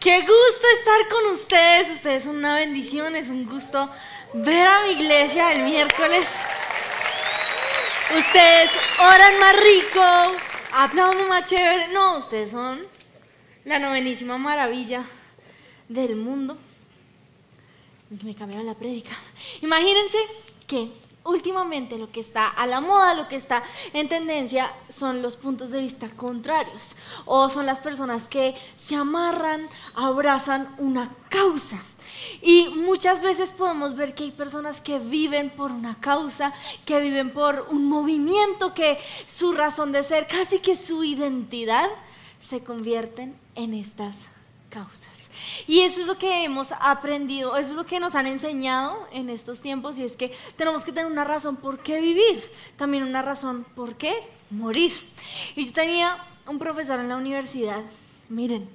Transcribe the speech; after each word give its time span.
Qué 0.00 0.20
gusto 0.22 0.66
estar 0.78 1.08
con 1.10 1.26
ustedes. 1.34 1.90
Ustedes 1.90 2.22
son 2.22 2.36
una 2.36 2.54
bendición, 2.54 3.14
es 3.16 3.28
un 3.28 3.44
gusto 3.44 3.90
ver 4.32 4.66
a 4.66 4.82
mi 4.84 4.92
iglesia 4.92 5.52
el 5.52 5.64
miércoles. 5.64 6.24
Ustedes 8.16 8.70
oran 8.98 9.38
más 9.38 9.56
rico, 9.62 10.02
aplauden 10.72 11.28
más 11.28 11.44
chévere. 11.44 11.88
No, 11.88 12.16
ustedes 12.16 12.50
son 12.50 12.80
la 13.66 13.78
novenísima 13.78 14.38
maravilla 14.38 15.04
del 15.86 16.16
mundo. 16.16 16.56
Me 18.22 18.34
cambiaron 18.34 18.66
la 18.66 18.74
prédica. 18.74 19.12
Imagínense 19.60 20.16
que 20.66 20.88
últimamente 21.24 21.98
lo 21.98 22.10
que 22.10 22.20
está 22.20 22.48
a 22.48 22.66
la 22.66 22.80
moda, 22.80 23.14
lo 23.14 23.28
que 23.28 23.36
está 23.36 23.62
en 23.92 24.08
tendencia 24.08 24.72
son 24.88 25.22
los 25.22 25.36
puntos 25.36 25.70
de 25.70 25.80
vista 25.80 26.08
contrarios 26.16 26.96
o 27.26 27.48
son 27.50 27.66
las 27.66 27.80
personas 27.80 28.28
que 28.28 28.54
se 28.76 28.96
amarran, 28.96 29.68
abrazan 29.94 30.74
una 30.78 31.14
causa. 31.28 31.82
Y 32.42 32.68
muchas 32.76 33.22
veces 33.22 33.52
podemos 33.52 33.96
ver 33.96 34.14
que 34.14 34.24
hay 34.24 34.30
personas 34.30 34.80
que 34.80 34.98
viven 34.98 35.50
por 35.50 35.70
una 35.70 35.98
causa, 36.00 36.52
que 36.84 37.00
viven 37.00 37.30
por 37.30 37.66
un 37.70 37.88
movimiento, 37.88 38.74
que 38.74 38.98
su 39.28 39.52
razón 39.52 39.92
de 39.92 40.04
ser, 40.04 40.26
casi 40.26 40.58
que 40.58 40.76
su 40.76 41.02
identidad, 41.04 41.88
se 42.40 42.64
convierten 42.64 43.36
en 43.54 43.74
estas 43.74 44.28
causas. 44.70 45.09
Y 45.66 45.80
eso 45.80 46.00
es 46.00 46.06
lo 46.06 46.18
que 46.18 46.44
hemos 46.44 46.72
aprendido, 46.80 47.56
eso 47.56 47.70
es 47.70 47.76
lo 47.76 47.86
que 47.86 48.00
nos 48.00 48.14
han 48.14 48.26
enseñado 48.26 49.06
en 49.12 49.30
estos 49.30 49.60
tiempos 49.60 49.98
y 49.98 50.04
es 50.04 50.16
que 50.16 50.34
tenemos 50.56 50.84
que 50.84 50.92
tener 50.92 51.10
una 51.10 51.24
razón 51.24 51.56
por 51.56 51.78
qué 51.78 52.00
vivir, 52.00 52.42
también 52.76 53.02
una 53.02 53.22
razón 53.22 53.64
por 53.74 53.94
qué 53.96 54.14
morir. 54.50 54.92
Y 55.56 55.66
yo 55.66 55.72
tenía 55.72 56.16
un 56.46 56.58
profesor 56.58 57.00
en 57.00 57.08
la 57.08 57.16
universidad, 57.16 57.82
miren, 58.28 58.68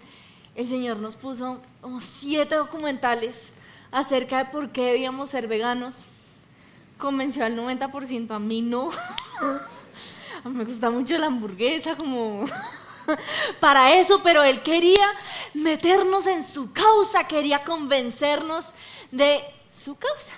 el 0.56 0.70
Señor 0.70 0.98
nos 0.98 1.18
puso 1.18 1.59
como 1.82 2.00
siete 2.00 2.56
documentales 2.56 3.54
acerca 3.92 4.38
de 4.38 4.52
por 4.52 4.72
qué 4.72 4.84
debíamos 4.86 5.30
ser 5.30 5.48
veganos. 5.48 6.06
Convenció 6.98 7.44
al 7.44 7.58
90%, 7.58 8.32
a 8.32 8.39
mí 8.39 8.61
no. 8.61 8.89
A 10.44 10.50
mí 10.50 10.58
me 10.58 10.64
gusta 10.64 10.92
mucho 10.92 11.17
la 11.17 11.26
hamburguesa, 11.26 11.95
como 11.95 12.45
para 13.59 13.95
eso, 13.95 14.22
pero 14.22 14.44
él 14.44 14.61
quería 14.61 15.08
meternos 15.56 16.28
en 16.28 16.44
su 16.44 16.72
causa, 16.72 17.28
quería 17.28 17.64
convencernos 17.64 18.67
de 19.11 19.42
su 19.72 19.98
causa. 19.98 20.34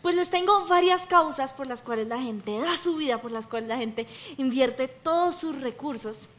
Pues 0.00 0.14
les 0.14 0.30
tengo 0.30 0.66
varias 0.66 1.06
causas 1.06 1.52
por 1.52 1.66
las 1.66 1.82
cuales 1.82 2.08
la 2.08 2.20
gente 2.20 2.58
da 2.58 2.76
su 2.76 2.96
vida, 2.96 3.20
por 3.20 3.32
las 3.32 3.46
cuales 3.46 3.68
la 3.68 3.76
gente 3.76 4.06
invierte 4.38 4.88
todos 4.88 5.36
sus 5.36 5.60
recursos. 5.60 6.30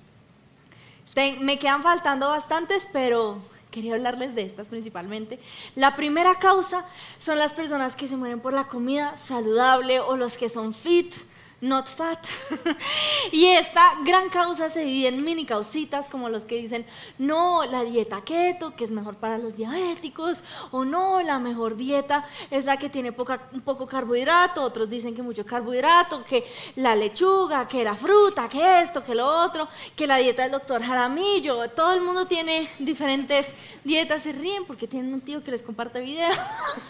me 1.42 1.60
quedan 1.60 1.84
faltando 1.84 2.30
bastantes, 2.30 2.88
pero 2.92 3.42
quería 3.70 3.96
hablarles 3.96 4.34
de 4.34 4.44
estas 4.44 4.70
principalmente. 4.70 5.40
La 5.76 5.96
primera 5.96 6.40
causa 6.40 6.86
son 7.20 7.38
las 7.38 7.54
personas 7.54 7.96
que 7.96 8.08
se 8.08 8.16
mueren 8.18 8.40
por 8.40 8.54
la 8.54 8.68
comida 8.68 9.18
saludable 9.18 10.00
o 10.00 10.16
los 10.16 10.38
que 10.38 10.50
son 10.50 10.74
fit 10.74 11.14
not 11.62 11.88
fat. 11.88 12.20
y 13.32 13.46
esta 13.46 13.82
gran 14.04 14.30
causa 14.30 14.70
se 14.70 14.82
divide 14.82 15.10
en 15.10 15.24
mini 15.24 15.46
causitas 15.46 16.10
como 16.10 16.28
los 16.30 16.46
que 16.46 16.56
dicen, 16.56 16.86
no, 17.18 17.64
la 17.66 17.84
dieta 17.84 18.22
keto, 18.22 18.76
que 18.76 18.84
es 18.84 18.92
mejor 18.92 19.16
para 19.16 19.38
los 19.38 19.56
diabéticos, 19.56 20.44
o 20.72 20.84
no, 20.84 21.22
la 21.22 21.40
mejor 21.40 21.78
dieta 21.78 22.28
es 22.50 22.66
la 22.66 22.78
que 22.78 22.90
tiene 22.90 23.12
poca, 23.12 23.50
poco 23.64 23.86
carbohidrato, 23.86 24.64
otros 24.64 24.90
dicen 24.90 25.16
que 25.16 25.22
mucho 25.22 25.46
carbohidrato, 25.46 26.24
que 26.24 26.44
la 26.78 26.96
lechuga, 26.96 27.68
que 27.68 27.84
la 27.84 27.96
fruta, 27.96 28.50
que 28.50 28.82
esto, 28.82 29.04
que 29.04 29.16
lo 29.16 29.28
otro, 29.28 29.68
que 29.96 30.08
la 30.08 30.18
dieta 30.18 30.42
del 30.44 30.52
doctor 30.52 30.84
Jaramillo, 30.84 31.70
todo 31.70 31.94
el 31.94 32.02
mundo 32.02 32.26
tiene 32.26 32.68
diferentes 32.80 33.54
dietas, 33.84 34.24
se 34.24 34.32
ríen 34.32 34.66
porque 34.66 34.88
tienen 34.88 35.14
un 35.14 35.22
tío 35.22 35.44
que 35.44 35.52
les 35.52 35.62
comparte 35.62 36.00
video. 36.00 36.32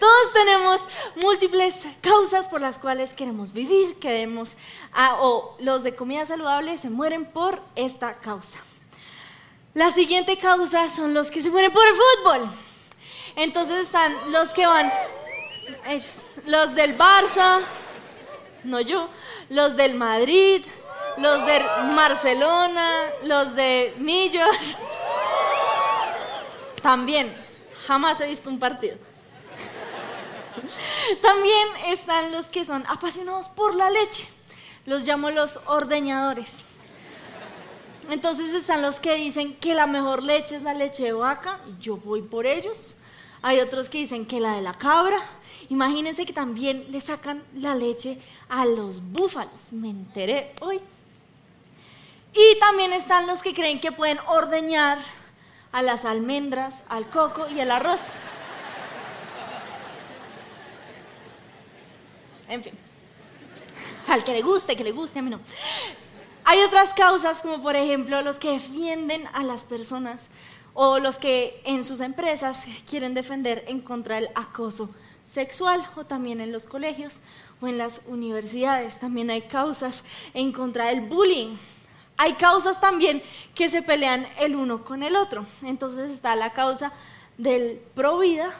Todos 0.00 0.32
tenemos 0.32 0.80
múltiples 1.22 1.86
causas 2.00 2.48
por 2.48 2.60
las 2.60 2.78
cuales 2.78 3.09
queremos 3.14 3.52
vivir, 3.52 3.96
queremos, 3.96 4.56
ah, 4.92 5.18
o 5.20 5.56
los 5.60 5.82
de 5.82 5.94
comida 5.94 6.26
saludable 6.26 6.78
se 6.78 6.90
mueren 6.90 7.24
por 7.24 7.60
esta 7.76 8.14
causa. 8.14 8.58
La 9.74 9.90
siguiente 9.90 10.36
causa 10.36 10.90
son 10.90 11.14
los 11.14 11.30
que 11.30 11.42
se 11.42 11.50
mueren 11.50 11.72
por 11.72 11.86
el 11.86 11.94
fútbol. 11.94 12.50
Entonces 13.36 13.86
están 13.86 14.12
los 14.32 14.52
que 14.52 14.66
van, 14.66 14.92
ellos, 15.86 16.24
los 16.46 16.74
del 16.74 16.98
Barça, 16.98 17.60
no 18.64 18.80
yo, 18.80 19.08
los 19.48 19.76
del 19.76 19.94
Madrid, 19.94 20.62
los 21.16 21.46
de 21.46 21.58
Barcelona, 21.94 22.90
los 23.22 23.54
de 23.54 23.94
Millos. 23.98 24.78
También, 26.82 27.32
jamás 27.86 28.20
he 28.20 28.26
visto 28.26 28.50
un 28.50 28.58
partido. 28.58 28.96
También 31.22 31.68
están 31.86 32.32
los 32.32 32.46
que 32.46 32.64
son 32.64 32.84
apasionados 32.86 33.48
por 33.48 33.74
la 33.74 33.90
leche. 33.90 34.26
Los 34.86 35.06
llamo 35.06 35.30
los 35.30 35.60
ordeñadores. 35.66 36.64
Entonces 38.10 38.52
están 38.52 38.82
los 38.82 38.98
que 38.98 39.14
dicen 39.14 39.54
que 39.54 39.74
la 39.74 39.86
mejor 39.86 40.22
leche 40.22 40.56
es 40.56 40.62
la 40.62 40.74
leche 40.74 41.04
de 41.04 41.12
vaca 41.12 41.60
y 41.68 41.80
yo 41.80 41.96
voy 41.96 42.22
por 42.22 42.46
ellos. 42.46 42.96
Hay 43.42 43.60
otros 43.60 43.88
que 43.88 43.98
dicen 43.98 44.26
que 44.26 44.40
la 44.40 44.54
de 44.54 44.62
la 44.62 44.74
cabra. 44.74 45.18
Imagínense 45.68 46.26
que 46.26 46.32
también 46.32 46.86
le 46.90 47.00
sacan 47.00 47.42
la 47.54 47.74
leche 47.74 48.18
a 48.48 48.64
los 48.66 49.00
búfalos. 49.12 49.72
Me 49.72 49.90
enteré 49.90 50.54
hoy. 50.60 50.80
Y 52.34 52.58
también 52.58 52.92
están 52.92 53.26
los 53.26 53.42
que 53.42 53.54
creen 53.54 53.80
que 53.80 53.92
pueden 53.92 54.18
ordeñar 54.26 54.98
a 55.72 55.82
las 55.82 56.04
almendras, 56.04 56.84
al 56.88 57.08
coco 57.08 57.48
y 57.48 57.60
al 57.60 57.70
arroz. 57.70 58.12
En 62.50 62.62
fin. 62.62 62.74
Al 64.08 64.24
que 64.24 64.32
le 64.32 64.42
guste, 64.42 64.76
que 64.76 64.84
le 64.84 64.92
guste, 64.92 65.20
a 65.20 65.22
mí 65.22 65.30
no. 65.30 65.40
Hay 66.44 66.60
otras 66.62 66.92
causas, 66.92 67.42
como 67.42 67.62
por 67.62 67.76
ejemplo 67.76 68.20
los 68.22 68.38
que 68.38 68.50
defienden 68.50 69.26
a 69.32 69.44
las 69.44 69.64
personas 69.64 70.28
o 70.74 70.98
los 70.98 71.16
que 71.16 71.60
en 71.64 71.84
sus 71.84 72.00
empresas 72.00 72.66
quieren 72.88 73.14
defender 73.14 73.64
en 73.68 73.80
contra 73.80 74.16
del 74.16 74.30
acoso 74.34 74.92
sexual 75.24 75.86
o 75.96 76.04
también 76.04 76.40
en 76.40 76.50
los 76.50 76.66
colegios 76.66 77.20
o 77.60 77.68
en 77.68 77.78
las 77.78 78.02
universidades. 78.06 78.98
También 78.98 79.30
hay 79.30 79.42
causas 79.42 80.02
en 80.34 80.52
contra 80.52 80.86
del 80.86 81.02
bullying. 81.02 81.56
Hay 82.16 82.34
causas 82.34 82.80
también 82.80 83.22
que 83.54 83.68
se 83.68 83.82
pelean 83.82 84.26
el 84.38 84.56
uno 84.56 84.84
con 84.84 85.02
el 85.02 85.16
otro. 85.16 85.46
Entonces 85.62 86.10
está 86.10 86.34
la 86.36 86.50
causa 86.50 86.92
del 87.38 87.80
pro 87.94 88.18
vida 88.18 88.52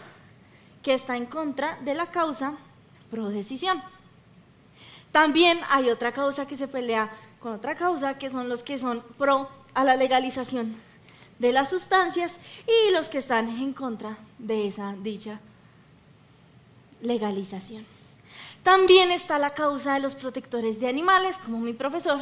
que 0.83 0.95
está 0.95 1.17
en 1.17 1.27
contra 1.27 1.77
de 1.83 1.95
la 1.95 2.07
causa 2.07 2.57
pro 3.11 3.29
decisión. 3.29 3.83
También 5.13 5.59
hay 5.71 5.91
otra 5.91 6.13
causa 6.13 6.47
que 6.47 6.57
se 6.57 6.69
pelea 6.69 7.11
con 7.41 7.53
otra 7.53 7.75
causa, 7.75 8.19
que 8.19 8.31
son 8.31 8.49
los 8.49 8.63
que 8.63 8.79
son 8.79 9.03
pro 9.19 9.49
a 9.75 9.85
la 9.85 9.97
legalización 9.97 10.77
de 11.39 11.53
las 11.53 11.71
sustancias 11.71 12.39
y 12.67 12.93
los 12.93 13.09
que 13.09 13.19
están 13.19 13.49
en 13.49 13.73
contra 13.73 14.19
de 14.39 14.69
esa 14.69 14.95
dicha 15.03 15.41
legalización. 17.01 17.85
También 18.63 19.11
está 19.11 19.39
la 19.39 19.55
causa 19.55 19.95
de 19.95 20.01
los 20.01 20.15
protectores 20.15 20.81
de 20.81 20.89
animales, 20.89 21.39
como 21.39 21.61
mi 21.61 21.73
profesor, 21.73 22.21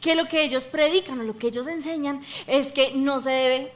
que 0.00 0.16
lo 0.16 0.26
que 0.26 0.42
ellos 0.42 0.66
predican 0.66 1.20
o 1.20 1.22
lo 1.22 1.38
que 1.38 1.46
ellos 1.46 1.68
enseñan 1.68 2.20
es 2.48 2.72
que 2.72 2.92
no 2.94 3.20
se 3.20 3.30
debe 3.30 3.72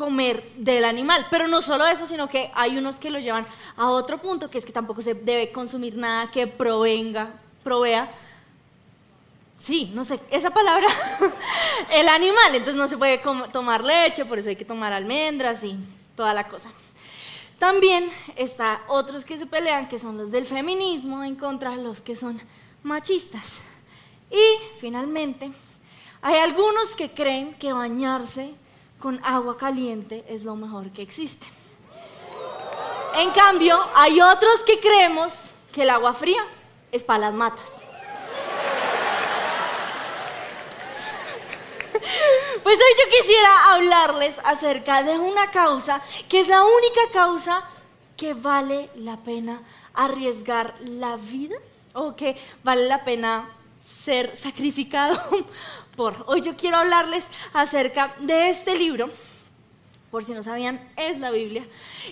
comer 0.00 0.42
del 0.56 0.86
animal. 0.86 1.26
Pero 1.30 1.46
no 1.46 1.60
solo 1.60 1.86
eso, 1.86 2.06
sino 2.06 2.26
que 2.26 2.50
hay 2.54 2.78
unos 2.78 2.98
que 2.98 3.10
lo 3.10 3.18
llevan 3.18 3.46
a 3.76 3.90
otro 3.90 4.16
punto, 4.16 4.48
que 4.48 4.56
es 4.56 4.64
que 4.64 4.72
tampoco 4.72 5.02
se 5.02 5.12
debe 5.12 5.52
consumir 5.52 5.94
nada 5.94 6.30
que 6.30 6.46
provenga, 6.46 7.28
provea, 7.62 8.10
sí, 9.58 9.92
no 9.94 10.02
sé, 10.02 10.18
esa 10.30 10.48
palabra, 10.48 10.88
el 11.92 12.08
animal. 12.08 12.54
Entonces 12.54 12.76
no 12.76 12.88
se 12.88 12.96
puede 12.96 13.20
tomar 13.52 13.84
leche, 13.84 14.24
por 14.24 14.38
eso 14.38 14.48
hay 14.48 14.56
que 14.56 14.64
tomar 14.64 14.90
almendras 14.94 15.62
y 15.64 15.76
toda 16.16 16.32
la 16.32 16.48
cosa. 16.48 16.70
También 17.58 18.10
está 18.36 18.80
otros 18.88 19.26
que 19.26 19.36
se 19.36 19.44
pelean, 19.44 19.86
que 19.86 19.98
son 19.98 20.16
los 20.16 20.30
del 20.30 20.46
feminismo, 20.46 21.22
en 21.22 21.36
contra 21.36 21.76
de 21.76 21.82
los 21.82 22.00
que 22.00 22.16
son 22.16 22.40
machistas. 22.82 23.60
Y 24.30 24.78
finalmente, 24.78 25.52
hay 26.22 26.36
algunos 26.36 26.96
que 26.96 27.10
creen 27.10 27.52
que 27.52 27.74
bañarse 27.74 28.54
con 29.00 29.20
agua 29.24 29.56
caliente 29.56 30.24
es 30.28 30.44
lo 30.44 30.54
mejor 30.54 30.90
que 30.90 31.02
existe. 31.02 31.46
En 33.16 33.30
cambio, 33.30 33.78
hay 33.94 34.20
otros 34.20 34.62
que 34.62 34.78
creemos 34.78 35.52
que 35.72 35.82
el 35.82 35.90
agua 35.90 36.14
fría 36.14 36.42
es 36.92 37.02
para 37.02 37.20
las 37.26 37.34
matas. 37.34 37.84
Pues 42.62 42.78
hoy 42.78 42.94
yo 42.98 43.18
quisiera 43.18 43.72
hablarles 43.72 44.38
acerca 44.44 45.02
de 45.02 45.18
una 45.18 45.50
causa 45.50 46.00
que 46.28 46.40
es 46.40 46.48
la 46.48 46.62
única 46.62 47.00
causa 47.12 47.64
que 48.16 48.34
vale 48.34 48.90
la 48.96 49.16
pena 49.16 49.62
arriesgar 49.94 50.74
la 50.80 51.16
vida 51.16 51.56
o 51.94 52.14
que 52.14 52.36
vale 52.62 52.86
la 52.86 53.02
pena 53.02 53.48
ser 53.90 54.36
sacrificado 54.36 55.20
Hoy 56.26 56.40
yo 56.40 56.56
quiero 56.56 56.78
hablarles 56.78 57.30
acerca 57.52 58.14
de 58.20 58.48
este 58.48 58.78
libro 58.78 59.10
por 60.10 60.24
si 60.24 60.32
no 60.32 60.42
sabían, 60.42 60.80
es 60.96 61.20
la 61.20 61.30
Biblia. 61.30 61.64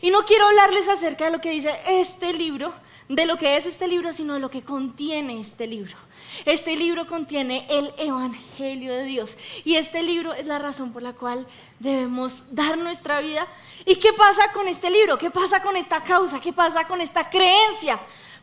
Y 0.02 0.10
no 0.10 0.24
quiero 0.24 0.46
hablarles 0.46 0.88
acerca 0.88 1.24
de 1.24 1.32
lo 1.32 1.40
que 1.40 1.50
dice 1.50 1.74
este 1.88 2.32
libro, 2.32 2.72
de 3.08 3.26
lo 3.26 3.36
que 3.36 3.56
es 3.56 3.66
este 3.66 3.88
libro, 3.88 4.12
sino 4.12 4.34
de 4.34 4.40
lo 4.40 4.50
que 4.50 4.62
contiene 4.62 5.40
este 5.40 5.66
libro. 5.66 5.96
Este 6.44 6.76
libro 6.76 7.08
contiene 7.08 7.66
el 7.68 7.92
Evangelio 7.98 8.94
de 8.94 9.02
Dios. 9.02 9.36
Y 9.64 9.74
este 9.74 10.04
libro 10.04 10.32
es 10.32 10.46
la 10.46 10.58
razón 10.58 10.92
por 10.92 11.02
la 11.02 11.14
cual 11.14 11.44
debemos 11.80 12.54
dar 12.54 12.78
nuestra 12.78 13.20
vida. 13.20 13.44
¿Y 13.84 13.96
qué 13.96 14.12
pasa 14.12 14.52
con 14.52 14.68
este 14.68 14.90
libro? 14.90 15.18
¿Qué 15.18 15.30
pasa 15.30 15.60
con 15.60 15.76
esta 15.76 16.00
causa? 16.00 16.40
¿Qué 16.40 16.52
pasa 16.52 16.86
con 16.86 17.00
esta 17.00 17.28
creencia? 17.28 17.98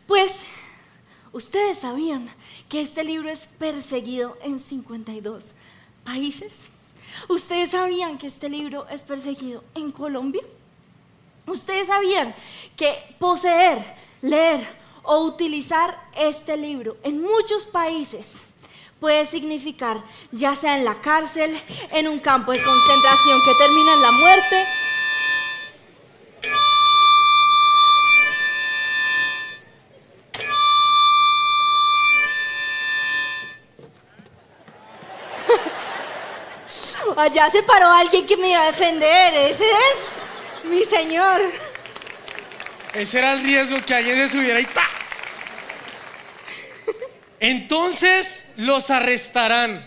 Pues 0.06 0.46
ustedes 1.36 1.80
sabían 1.80 2.30
que 2.70 2.80
este 2.80 3.04
libro 3.04 3.30
es 3.30 3.48
perseguido 3.60 4.38
en 4.42 4.58
52 4.58 5.52
países. 6.06 6.70
¿Ustedes 7.28 7.72
sabían 7.72 8.18
que 8.18 8.28
este 8.28 8.48
libro 8.48 8.88
es 8.88 9.04
perseguido 9.04 9.62
en 9.76 9.92
Colombia? 9.92 10.44
¿Ustedes 11.46 11.88
sabían 11.88 12.34
que 12.78 12.94
poseer, 13.20 13.84
leer 14.22 14.66
o 15.04 15.26
utilizar 15.26 16.10
este 16.18 16.56
libro 16.56 16.96
en 17.04 17.22
muchos 17.22 17.66
países 17.66 18.44
puede 19.02 19.26
significar, 19.26 20.02
ya 20.32 20.56
sea 20.56 20.78
en 20.78 20.86
la 20.86 21.02
cárcel, 21.02 21.54
en 21.92 22.08
un 22.08 22.20
campo 22.20 22.54
de 22.54 22.64
concentración 22.64 23.40
que 23.44 23.54
termina 23.56 23.94
en 23.94 24.02
la 24.02 24.12
muerte, 24.14 24.66
Allá 37.15 37.50
se 37.50 37.63
paró 37.63 37.88
alguien 37.91 38.25
que 38.25 38.35
me 38.38 38.50
iba 38.50 38.62
a 38.62 38.65
defender. 38.65 39.33
Ese 39.33 39.63
es 39.63 40.69
mi 40.69 40.83
señor. 40.83 41.41
Ese 42.94 43.19
era 43.19 43.33
el 43.33 43.44
riesgo 43.44 43.77
que 43.85 43.94
alguien 43.94 44.17
se 44.17 44.29
subiera 44.29 44.59
y 44.59 44.65
¡ta! 44.65 44.88
Entonces 47.39 48.45
los 48.57 48.89
arrestarán, 48.89 49.85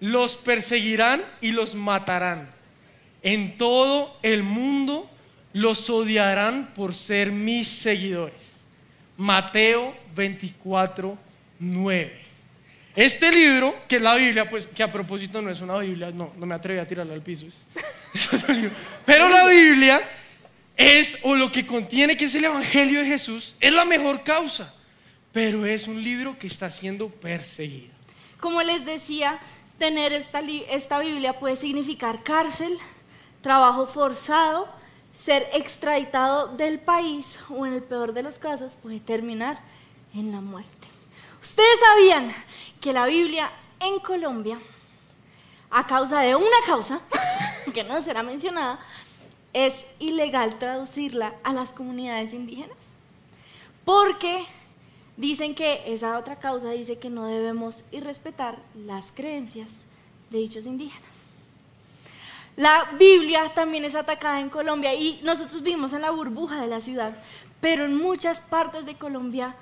los 0.00 0.36
perseguirán 0.36 1.24
y 1.40 1.52
los 1.52 1.74
matarán. 1.74 2.52
En 3.22 3.56
todo 3.56 4.16
el 4.22 4.42
mundo 4.42 5.10
los 5.52 5.88
odiarán 5.88 6.74
por 6.74 6.94
ser 6.94 7.32
mis 7.32 7.68
seguidores. 7.68 8.56
Mateo 9.16 9.96
24, 10.14 11.16
9. 11.60 12.23
Este 12.96 13.32
libro, 13.32 13.74
que 13.88 13.96
es 13.96 14.02
la 14.02 14.14
Biblia, 14.14 14.48
pues 14.48 14.66
que 14.66 14.82
a 14.82 14.90
propósito 14.90 15.42
no 15.42 15.50
es 15.50 15.60
una 15.60 15.76
Biblia, 15.78 16.12
no, 16.12 16.32
no 16.36 16.46
me 16.46 16.54
atreví 16.54 16.78
a 16.78 16.86
tirarla 16.86 17.14
al 17.14 17.22
piso. 17.22 17.46
Pero 19.04 19.28
la 19.28 19.46
Biblia 19.48 20.00
es, 20.76 21.18
o 21.22 21.34
lo 21.34 21.50
que 21.50 21.66
contiene, 21.66 22.16
que 22.16 22.26
es 22.26 22.34
el 22.36 22.44
Evangelio 22.44 23.00
de 23.00 23.06
Jesús, 23.06 23.56
es 23.58 23.72
la 23.72 23.84
mejor 23.84 24.22
causa. 24.22 24.72
Pero 25.32 25.66
es 25.66 25.88
un 25.88 26.00
libro 26.02 26.38
que 26.38 26.46
está 26.46 26.70
siendo 26.70 27.08
perseguido. 27.08 27.92
Como 28.38 28.62
les 28.62 28.84
decía, 28.84 29.40
tener 29.78 30.12
esta, 30.12 30.40
esta 30.70 31.00
Biblia 31.00 31.38
puede 31.40 31.56
significar 31.56 32.22
cárcel, 32.22 32.78
trabajo 33.40 33.86
forzado, 33.86 34.68
ser 35.12 35.46
extraditado 35.54 36.56
del 36.56 36.78
país 36.78 37.38
o 37.48 37.66
en 37.66 37.74
el 37.74 37.82
peor 37.82 38.12
de 38.12 38.22
los 38.22 38.38
casos 38.38 38.76
puede 38.76 39.00
terminar 39.00 39.58
en 40.14 40.30
la 40.30 40.40
muerte. 40.40 40.83
Ustedes 41.44 41.78
sabían 41.78 42.34
que 42.80 42.94
la 42.94 43.04
Biblia 43.04 43.52
en 43.78 43.98
Colombia, 43.98 44.58
a 45.70 45.86
causa 45.86 46.20
de 46.20 46.34
una 46.34 46.56
causa, 46.64 47.00
que 47.74 47.84
no 47.84 48.00
será 48.00 48.22
mencionada, 48.22 48.78
es 49.52 49.88
ilegal 49.98 50.58
traducirla 50.58 51.34
a 51.44 51.52
las 51.52 51.70
comunidades 51.72 52.32
indígenas. 52.32 52.94
Porque 53.84 54.42
dicen 55.18 55.54
que 55.54 55.82
esa 55.92 56.16
otra 56.16 56.38
causa 56.38 56.70
dice 56.70 56.98
que 56.98 57.10
no 57.10 57.26
debemos 57.26 57.84
irrespetar 57.92 58.56
las 58.74 59.12
creencias 59.12 59.82
de 60.30 60.38
dichos 60.38 60.64
indígenas. 60.64 61.10
La 62.56 62.88
Biblia 62.98 63.52
también 63.54 63.84
es 63.84 63.96
atacada 63.96 64.40
en 64.40 64.48
Colombia 64.48 64.94
y 64.94 65.20
nosotros 65.22 65.62
vivimos 65.62 65.92
en 65.92 66.00
la 66.00 66.10
burbuja 66.10 66.62
de 66.62 66.68
la 66.68 66.80
ciudad, 66.80 67.14
pero 67.60 67.84
en 67.84 67.94
muchas 67.94 68.40
partes 68.40 68.86
de 68.86 68.96
Colombia 68.96 69.54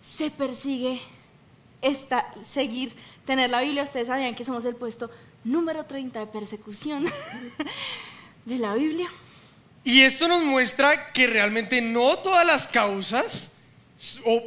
se 0.00 0.30
persigue 0.30 1.02
esta, 1.82 2.32
seguir, 2.44 2.94
tener 3.24 3.50
la 3.50 3.60
Biblia. 3.60 3.82
Ustedes 3.82 4.08
sabían 4.08 4.34
que 4.34 4.44
somos 4.44 4.64
el 4.64 4.76
puesto 4.76 5.10
número 5.44 5.84
30 5.84 6.20
de 6.20 6.26
persecución 6.26 7.06
de 8.44 8.58
la 8.58 8.74
Biblia. 8.74 9.08
Y 9.84 10.02
esto 10.02 10.26
nos 10.26 10.42
muestra 10.42 11.12
que 11.12 11.26
realmente 11.26 11.80
no 11.80 12.18
todas 12.18 12.44
las 12.44 12.66
causas 12.66 13.50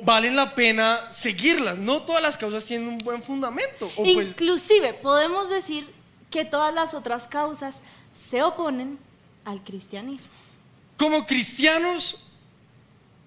valen 0.04 0.36
la 0.36 0.54
pena 0.54 1.12
seguirlas. 1.12 1.78
No 1.78 2.02
todas 2.02 2.22
las 2.22 2.38
causas 2.38 2.66
tienen 2.66 2.88
un 2.88 2.98
buen 3.00 3.24
fundamento. 3.24 3.90
Pues 3.96 4.10
Inclusive 4.10 4.94
podemos 4.94 5.50
decir 5.50 5.88
que 6.30 6.46
todas 6.46 6.74
las 6.74 6.94
otras 6.94 7.28
causas 7.28 7.82
se 8.14 8.44
oponen 8.44 9.00
al 9.46 9.64
cristianismo. 9.64 10.32
Como 10.98 11.26
cristianos, 11.26 12.18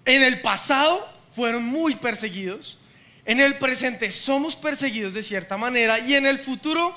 en 0.04 0.22
el 0.22 0.40
pasado 0.40 1.08
fueron 1.34 1.64
muy 1.64 1.94
perseguidos 1.94 2.78
en 3.24 3.40
el 3.40 3.58
presente 3.58 4.10
somos 4.10 4.56
perseguidos 4.56 5.14
de 5.14 5.22
cierta 5.22 5.56
manera 5.56 5.98
y 6.00 6.14
en 6.14 6.26
el 6.26 6.38
futuro 6.38 6.94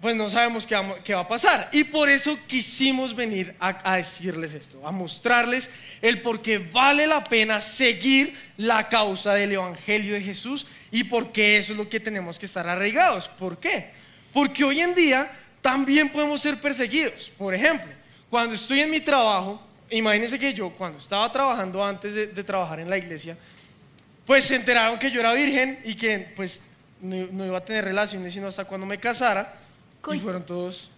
pues 0.00 0.14
no 0.14 0.30
sabemos 0.30 0.66
qué 0.66 1.14
va, 1.14 1.20
a 1.20 1.28
pasar. 1.28 1.68
Y 1.72 1.84
por 1.84 2.08
eso 2.08 2.38
quisimos 2.46 3.16
venir 3.16 3.54
a, 3.58 3.96
decirles 3.96 4.54
esto, 4.54 4.86
a 4.86 4.92
mostrarles 4.92 5.70
el 6.00 6.22
por 6.22 6.40
qué 6.40 6.58
vale 6.58 7.06
la 7.06 7.24
pena 7.24 7.60
seguir 7.60 8.36
la 8.58 8.88
causa 8.88 9.34
del 9.34 9.52
Evangelio 9.52 10.14
de 10.14 10.20
Jesús 10.20 10.66
y 10.92 11.04
por 11.04 11.32
qué 11.32 11.58
eso 11.58 11.72
es 11.72 11.78
lo 11.78 11.88
que 11.88 11.98
tenemos 11.98 12.38
que 12.38 12.46
estar 12.46 12.68
arraigados. 12.68 13.28
¿Por 13.28 13.58
qué? 13.58 13.90
Porque 14.32 14.62
hoy 14.62 14.80
en 14.80 14.94
día 14.94 15.30
también 15.60 16.08
podemos 16.10 16.40
ser 16.40 16.60
perseguidos. 16.60 17.32
Por 17.36 17.52
ejemplo, 17.52 17.90
cuando 18.30 18.54
estoy 18.54 18.80
en 18.80 18.90
mi 18.90 19.00
trabajo, 19.00 19.60
imagínense 19.90 20.38
que 20.38 20.54
yo 20.54 20.70
cuando 20.70 20.98
estaba 21.00 21.30
trabajando 21.32 21.84
antes 21.84 22.14
de 22.14 22.44
trabajar 22.44 22.78
en 22.78 22.88
la 22.88 22.98
iglesia, 22.98 23.36
pues 24.28 24.44
se 24.44 24.56
enteraron 24.56 24.98
que 24.98 25.10
yo 25.10 25.20
era 25.20 25.32
virgen 25.32 25.80
y 25.84 25.94
que 25.94 26.18
pues 26.36 26.60
no, 27.00 27.46
iba 27.46 27.56
a 27.56 27.64
tener 27.64 27.86
relaciones 27.86 28.34
sino 28.34 28.48
hasta 28.48 28.66
cuando 28.66 28.86
me 28.86 29.00
casara. 29.00 29.58
Y 30.12 30.18
fueron 30.18 30.44
todos. 30.44 30.90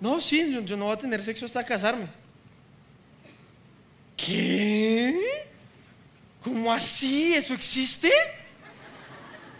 No, 0.00 0.20
sí, 0.20 0.56
yo, 0.64 0.76
no 0.76 0.84
voy 0.84 0.94
a 0.94 0.98
tener 0.98 1.20
sexo 1.20 1.46
hasta 1.46 1.64
casarme. 1.64 2.06
¿Qué? 4.16 5.18
¿Cómo 6.44 6.72
así? 6.72 7.34
¿Eso 7.34 7.52
existe? 7.52 8.12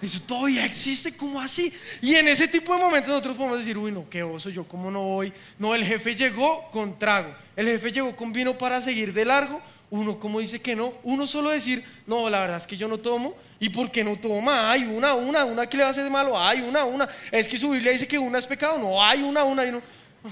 Eso 0.00 0.20
todavía 0.22 0.64
existe, 0.66 1.16
¿cómo 1.16 1.40
así? 1.40 1.74
Y 2.00 2.14
en 2.14 2.28
ese 2.28 2.46
tipo 2.46 2.72
de 2.74 2.80
momentos 2.80 3.08
nosotros 3.08 3.36
podemos 3.36 3.58
decir, 3.58 3.76
uy, 3.76 3.90
no, 3.90 4.08
qué 4.08 4.22
oso, 4.22 4.50
yo 4.50 4.68
cómo 4.68 4.88
no 4.88 5.02
voy. 5.02 5.32
No, 5.58 5.74
el 5.74 5.84
jefe 5.84 6.14
llegó 6.14 6.70
con 6.70 6.96
trago, 6.96 7.34
el 7.56 7.66
jefe 7.66 7.90
llegó 7.90 8.14
con 8.14 8.32
vino 8.32 8.56
para 8.56 8.80
seguir 8.80 9.12
de 9.12 9.24
largo, 9.24 9.60
uno 9.90 10.18
como 10.18 10.40
dice 10.40 10.60
que 10.60 10.76
no, 10.76 10.92
uno 11.02 11.26
solo 11.26 11.50
decir, 11.50 11.84
no, 12.06 12.30
la 12.30 12.40
verdad 12.40 12.56
es 12.58 12.66
que 12.66 12.76
yo 12.76 12.86
no 12.86 12.98
tomo, 12.98 13.34
¿y 13.58 13.68
por 13.68 13.90
qué 13.90 14.04
no 14.04 14.16
toma? 14.16 14.70
Hay 14.70 14.84
una, 14.84 15.14
una, 15.14 15.44
una 15.44 15.68
que 15.68 15.76
le 15.76 15.82
va 15.82 15.88
a 15.88 15.92
hacer 15.92 16.08
malo, 16.08 16.38
hay 16.38 16.60
una, 16.60 16.84
una, 16.84 17.08
es 17.30 17.48
que 17.48 17.56
su 17.56 17.70
Biblia 17.70 17.92
dice 17.92 18.06
que 18.06 18.18
una 18.18 18.38
es 18.38 18.46
pecado, 18.46 18.78
no, 18.78 19.02
hay 19.02 19.22
una, 19.22 19.42
una, 19.44 19.66
y 19.66 19.72
no, 19.72 19.82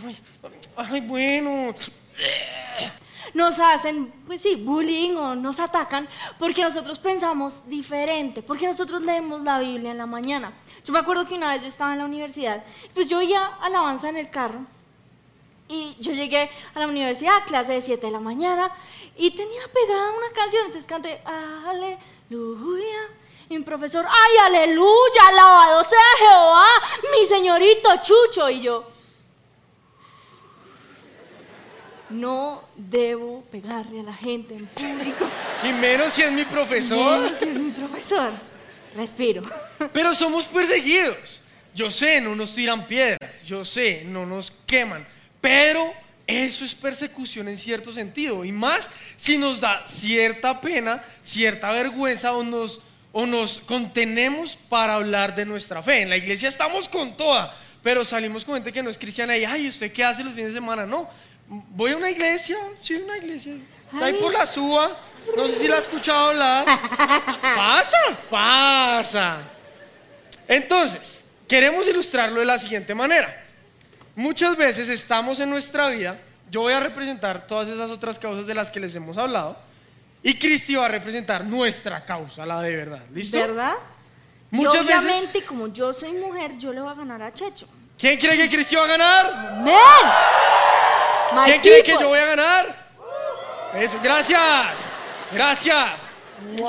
ay, 0.05 0.17
ay, 0.77 1.01
bueno. 1.01 1.75
Nos 3.35 3.59
hacen, 3.59 4.11
pues 4.27 4.41
sí, 4.43 4.55
bullying 4.55 5.15
o 5.17 5.35
nos 5.35 5.61
atacan 5.61 6.09
porque 6.39 6.63
nosotros 6.63 6.99
pensamos 6.99 7.69
diferente, 7.69 8.43
porque 8.43 8.67
nosotros 8.67 9.03
leemos 9.03 9.43
la 9.43 9.59
Biblia 9.59 9.91
en 9.91 9.99
la 9.99 10.07
mañana. 10.07 10.53
Yo 10.85 10.93
me 10.93 11.01
acuerdo 11.01 11.27
que 11.27 11.35
una 11.35 11.53
vez 11.53 11.63
yo 11.63 11.69
estaba 11.69 11.93
en 11.93 11.99
la 11.99 12.07
universidad, 12.07 12.65
pues 12.95 13.09
yo 13.09 13.19
oía 13.19 13.45
alabanza 13.61 14.09
en 14.09 14.17
el 14.17 14.31
carro 14.31 14.65
y 15.69 15.97
yo 16.01 16.13
llegué 16.13 16.51
a 16.75 16.81
la 16.81 16.87
universidad, 16.87 17.45
clase 17.47 17.73
de 17.75 17.81
7 17.81 18.07
de 18.07 18.13
la 18.13 18.21
mañana, 18.21 18.71
y 19.17 19.31
tenía 19.31 19.61
pegada 19.73 20.11
una 20.13 20.33
canción, 20.35 20.67
entonces 20.67 20.87
canté, 20.87 21.21
aleluya. 21.25 23.11
Y 23.51 23.57
mi 23.57 23.65
profesor, 23.65 24.05
ay, 24.07 24.37
aleluya, 24.45 25.29
alabado 25.29 25.83
sea 25.85 25.99
Jehová, 26.19 26.69
mi 27.13 27.27
señorito 27.27 27.89
Chucho. 28.03 28.51
Y 28.51 28.61
yo, 28.61 28.87
no 32.11 32.63
debo 32.77 33.43
pegarle 33.51 34.01
a 34.01 34.03
la 34.03 34.15
gente 34.15 34.55
en 34.55 34.67
público. 34.67 35.27
Y 35.65 35.73
menos 35.73 36.13
si 36.13 36.23
es 36.23 36.33
mi 36.33 36.45
profesor. 36.45 37.21
Menos 37.23 37.39
si 37.39 37.49
es 37.49 37.59
mi 37.59 37.71
profesor. 37.71 38.33
Respiro. 38.95 39.43
Pero 39.93 40.15
somos 40.15 40.45
perseguidos. 40.45 41.41
Yo 41.75 41.91
sé, 41.91 42.21
no 42.21 42.35
nos 42.35 42.55
tiran 42.55 42.87
piedras. 42.87 43.43
Yo 43.45 43.65
sé, 43.65 44.03
no 44.05 44.27
nos 44.27 44.51
queman 44.51 45.07
pero 45.41 45.93
eso 46.29 46.65
es 46.65 46.75
persecución 46.75 47.49
en 47.49 47.57
cierto 47.57 47.93
sentido. 47.93 48.45
Y 48.45 48.53
más 48.53 48.91
si 49.17 49.39
nos 49.39 49.61
da 49.61 49.83
cierta 49.89 50.61
pena, 50.61 51.03
cierta 51.25 51.73
vergüenza 51.73 52.35
o 52.35 52.43
nos, 52.43 52.81
o 53.13 53.25
nos 53.25 53.61
contenemos 53.61 54.57
para 54.69 54.95
hablar 54.95 55.35
de 55.35 55.47
nuestra 55.47 55.83
fe. 55.83 56.03
En 56.03 56.11
la 56.11 56.19
iglesia 56.19 56.49
estamos 56.49 56.89
con 56.89 57.17
toda, 57.17 57.57
pero 57.83 58.05
salimos 58.05 58.45
con 58.45 58.55
gente 58.57 58.73
que 58.73 58.83
no 58.83 58.91
es 58.91 58.99
cristiana 58.99 59.39
y, 59.39 59.45
ay, 59.45 59.69
¿usted 59.69 59.91
qué 59.91 60.05
hace 60.05 60.23
los 60.23 60.35
fines 60.35 60.49
de 60.49 60.55
semana? 60.55 60.85
No, 60.85 61.09
voy 61.49 61.93
a 61.93 61.97
una 61.97 62.11
iglesia, 62.11 62.59
sí, 62.83 62.95
una 62.95 63.17
iglesia. 63.17 63.55
Está 63.91 64.05
ahí 64.05 64.15
por 64.15 64.31
la 64.31 64.47
suba, 64.47 65.01
no 65.35 65.49
sé 65.49 65.61
si 65.61 65.67
la 65.67 65.77
ha 65.77 65.81
escuchado 65.81 66.29
hablar. 66.29 66.67
Pasa, 67.41 67.97
pasa. 68.29 69.39
Entonces, 70.47 71.25
queremos 71.49 71.89
ilustrarlo 71.89 72.41
de 72.41 72.47
la 72.47 72.59
siguiente 72.59 72.95
manera. 72.95 73.48
Muchas 74.19 74.57
veces 74.57 74.89
estamos 74.89 75.39
en 75.39 75.49
nuestra 75.49 75.87
vida, 75.91 76.19
yo 76.51 76.63
voy 76.63 76.73
a 76.73 76.81
representar 76.81 77.47
todas 77.47 77.69
esas 77.69 77.89
otras 77.89 78.19
causas 78.19 78.49
de 78.49 78.53
las 78.53 78.69
que 78.69 78.81
les 78.81 78.93
hemos 78.97 79.17
hablado, 79.17 79.57
y 80.25 80.37
Cristi 80.37 80.75
va 80.75 80.87
a 80.87 80.89
representar 80.89 81.45
nuestra 81.45 82.05
causa, 82.05 82.45
la 82.45 82.61
de 82.61 82.75
verdad. 82.75 83.03
¿Listo? 83.15 83.39
¿Verdad? 83.39 83.75
Muchas 84.51 84.85
veces- 84.85 85.05
obviamente, 85.05 85.45
como 85.45 85.69
yo 85.69 85.93
soy 85.93 86.15
mujer, 86.15 86.59
yo 86.59 86.73
le 86.73 86.81
voy 86.81 86.91
a 86.91 86.95
ganar 86.95 87.23
a 87.23 87.33
Checho. 87.33 87.69
¿Quién 87.97 88.19
cree 88.19 88.37
que 88.37 88.49
Cristi 88.49 88.75
va 88.75 88.83
a 88.83 88.87
ganar? 88.89 89.63
¡Men! 89.63 89.75
¿Quién 91.45 91.61
cree 91.61 91.83
que 91.85 91.93
yo 91.93 92.09
voy 92.09 92.19
a 92.19 92.27
ganar? 92.27 92.89
Eso, 93.75 94.01
gracias. 94.03 94.41
Gracias. 95.33 95.91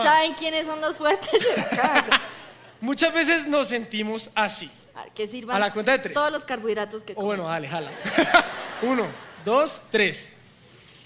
¿Saben 0.03 0.35
quiénes 0.35 0.67
son 0.67 0.79
los 0.81 0.97
fuertes 0.97 1.31
de 1.31 1.57
la 1.61 1.69
casa? 1.69 2.21
Muchas 2.81 3.11
veces 3.11 3.47
nos 3.47 3.69
sentimos 3.69 4.29
así. 4.35 4.69
Que 5.15 5.27
sirvan 5.27 5.55
A 5.55 5.59
la 5.59 5.73
cuenta 5.73 5.91
de 5.93 5.99
tres. 5.99 6.13
todos 6.13 6.31
los 6.31 6.45
carbohidratos 6.45 7.03
que 7.03 7.13
O 7.15 7.23
bueno, 7.23 7.47
dale, 7.47 7.67
jala. 7.67 7.91
Uno, 8.81 9.07
dos, 9.45 9.83
tres. 9.91 10.29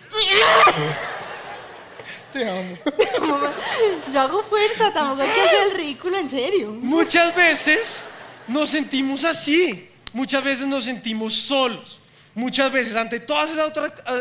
Te 2.33 2.50
amo. 2.50 2.75
Yo 4.12 4.21
hago 4.21 4.41
fuerza, 4.43 4.91
tampoco 4.91 5.21
hay 5.21 5.29
que 5.29 5.41
hacer 5.41 5.67
el 5.67 5.77
ridículo 5.77 6.17
en 6.17 6.29
serio. 6.29 6.71
Muchas 6.71 7.35
veces 7.35 8.03
nos 8.47 8.69
sentimos 8.69 9.23
así. 9.23 9.89
Muchas 10.13 10.43
veces 10.43 10.67
nos 10.67 10.83
sentimos 10.85 11.33
solos. 11.35 12.00
Muchas 12.35 12.71
veces 12.71 12.95
ante 12.95 13.19
todas 13.19 13.51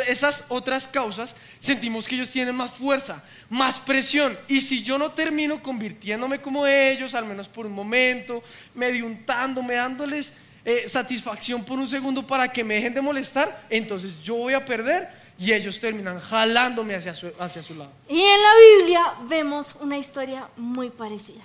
esas 0.07 0.45
otras, 0.49 0.87
causas 0.87 1.35
sentimos 1.59 2.07
que 2.07 2.15
ellos 2.15 2.29
tienen 2.29 2.55
más 2.55 2.73
fuerza, 2.73 3.25
más 3.49 3.79
presión. 3.79 4.37
Y 4.49 4.61
si 4.61 4.83
yo 4.83 4.99
no 4.99 5.13
termino 5.13 5.63
convirtiéndome 5.63 6.41
como 6.41 6.67
ellos, 6.67 7.15
al 7.15 7.25
menos 7.25 7.49
por 7.49 7.65
un 7.65 7.73
momento, 7.73 8.43
medio 8.75 9.07
untándome, 9.07 9.75
dándoles 9.75 10.35
eh, 10.65 10.85
satisfacción 10.89 11.65
por 11.65 11.79
un 11.79 11.89
segundo 11.89 12.27
para 12.27 12.53
que 12.53 12.63
me 12.63 12.75
dejen 12.75 12.93
de 12.93 13.01
molestar, 13.01 13.67
entonces 13.71 14.23
yo 14.23 14.37
voy 14.37 14.53
a 14.53 14.65
perder 14.65 15.09
y 15.39 15.53
ellos 15.53 15.81
terminan 15.81 16.21
jalándome 16.21 16.95
hacia 16.95 17.15
su, 17.15 17.33
hacia 17.39 17.63
su 17.63 17.75
lado. 17.75 17.91
Y 18.09 18.21
en 18.21 18.43
la 18.43 18.53
Biblia 18.79 19.15
vemos 19.27 19.77
una 19.81 19.97
historia 19.97 20.49
muy 20.57 20.91
parecida. 20.91 21.43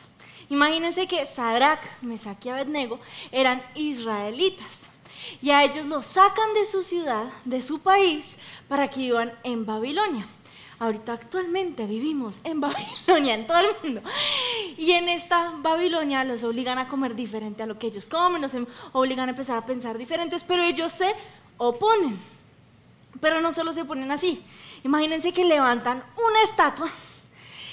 Imagínense 0.50 1.08
que 1.08 1.26
Sadrach, 1.26 1.80
Mesach 2.02 2.46
y 2.46 2.50
Abednego 2.50 3.00
eran 3.32 3.62
israelitas. 3.76 4.87
Y 5.42 5.52
a 5.52 5.64
ellos 5.64 5.86
los 5.86 6.06
sacan 6.06 6.54
de 6.54 6.66
su 6.66 6.84
ciudad, 6.84 7.26
de 7.46 7.62
su 7.62 7.80
país, 7.80 8.38
para 8.68 8.90
que 8.90 9.02
vivan 9.02 9.34
en 9.44 9.66
Babilonia. 9.66 10.26
Ahorita 10.80 11.14
actualmente 11.14 11.86
vivimos 11.86 12.40
en 12.44 12.60
Babilonia, 12.62 13.34
en 13.34 13.48
todo 13.48 13.60
el 13.60 13.68
mundo. 13.84 14.02
Y 14.78 14.92
en 14.92 15.10
esta 15.10 15.54
Babilonia 15.58 16.24
los 16.24 16.44
obligan 16.44 16.78
a 16.78 16.88
comer 16.88 17.16
diferente 17.16 17.64
a 17.64 17.66
lo 17.66 17.80
que 17.80 17.88
ellos 17.88 18.06
comen, 18.08 18.42
los 18.42 18.54
em- 18.54 18.68
obligan 18.94 19.28
a 19.28 19.32
empezar 19.32 19.58
a 19.58 19.66
pensar 19.66 19.98
diferentes, 19.98 20.44
pero 20.44 20.62
ellos 20.62 20.92
se 20.92 21.14
oponen. 21.58 22.18
Pero 23.20 23.42
no 23.42 23.52
solo 23.52 23.74
se 23.74 23.86
ponen 23.86 24.12
así. 24.12 24.44
Imagínense 24.84 25.34
que 25.34 25.44
levantan 25.44 26.04
una 26.16 26.44
estatua 26.44 26.90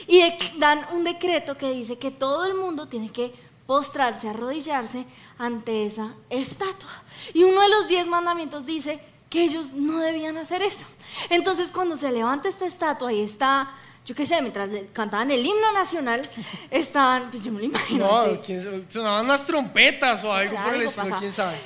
y 0.07 0.23
dan 0.57 0.87
un 0.93 1.05
decreto 1.05 1.57
que 1.57 1.71
dice 1.71 1.99
que 1.99 2.11
todo 2.11 2.47
el 2.47 2.55
mundo 2.55 2.89
tiene 2.89 3.11
que 3.11 3.35
postrarse, 3.67 4.29
arrodillarse 4.29 5.05
ante 5.39 5.87
esa 5.87 6.13
estatua. 6.31 6.91
Y 7.33 7.43
uno 7.45 7.61
de 7.61 7.69
los 7.69 7.89
diez 7.89 8.07
mandamientos 8.07 8.67
dice 8.67 9.01
que 9.31 9.43
ellos 9.45 9.75
no 9.75 9.99
debían 9.99 10.37
hacer 10.37 10.63
eso. 10.63 10.87
Entonces 11.31 11.71
cuando 11.73 11.97
se 11.97 12.11
levanta 12.13 12.49
esta 12.49 12.67
estatua 12.67 13.13
y 13.13 13.21
está, 13.23 13.71
yo 14.05 14.15
qué 14.15 14.27
sé, 14.27 14.41
mientras 14.43 14.69
cantaban 14.93 15.31
el 15.31 15.45
himno 15.45 15.73
nacional, 15.73 16.23
estaban, 16.71 17.31
pues 17.31 17.43
yo 17.45 17.53
me 17.53 17.59
lo 17.61 17.65
imagino 17.67 18.07
No, 18.07 18.17
así. 18.19 18.41
¿quién- 18.45 18.87
sonaban 18.89 19.25
unas 19.25 19.45
trompetas 19.47 20.23
o 20.25 20.33
algo 20.33 20.57
por 20.63 20.75
el 20.75 20.83
estilo, 20.83 21.17
quién 21.19 21.33
sabe. 21.33 21.59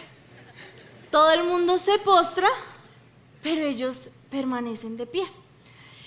Todo 1.11 1.31
el 1.33 1.45
mundo 1.45 1.79
se 1.79 1.99
postra, 1.99 2.49
pero 3.43 3.63
ellos 3.65 4.09
permanecen 4.31 4.97
de 4.97 5.07
pie. 5.07 5.27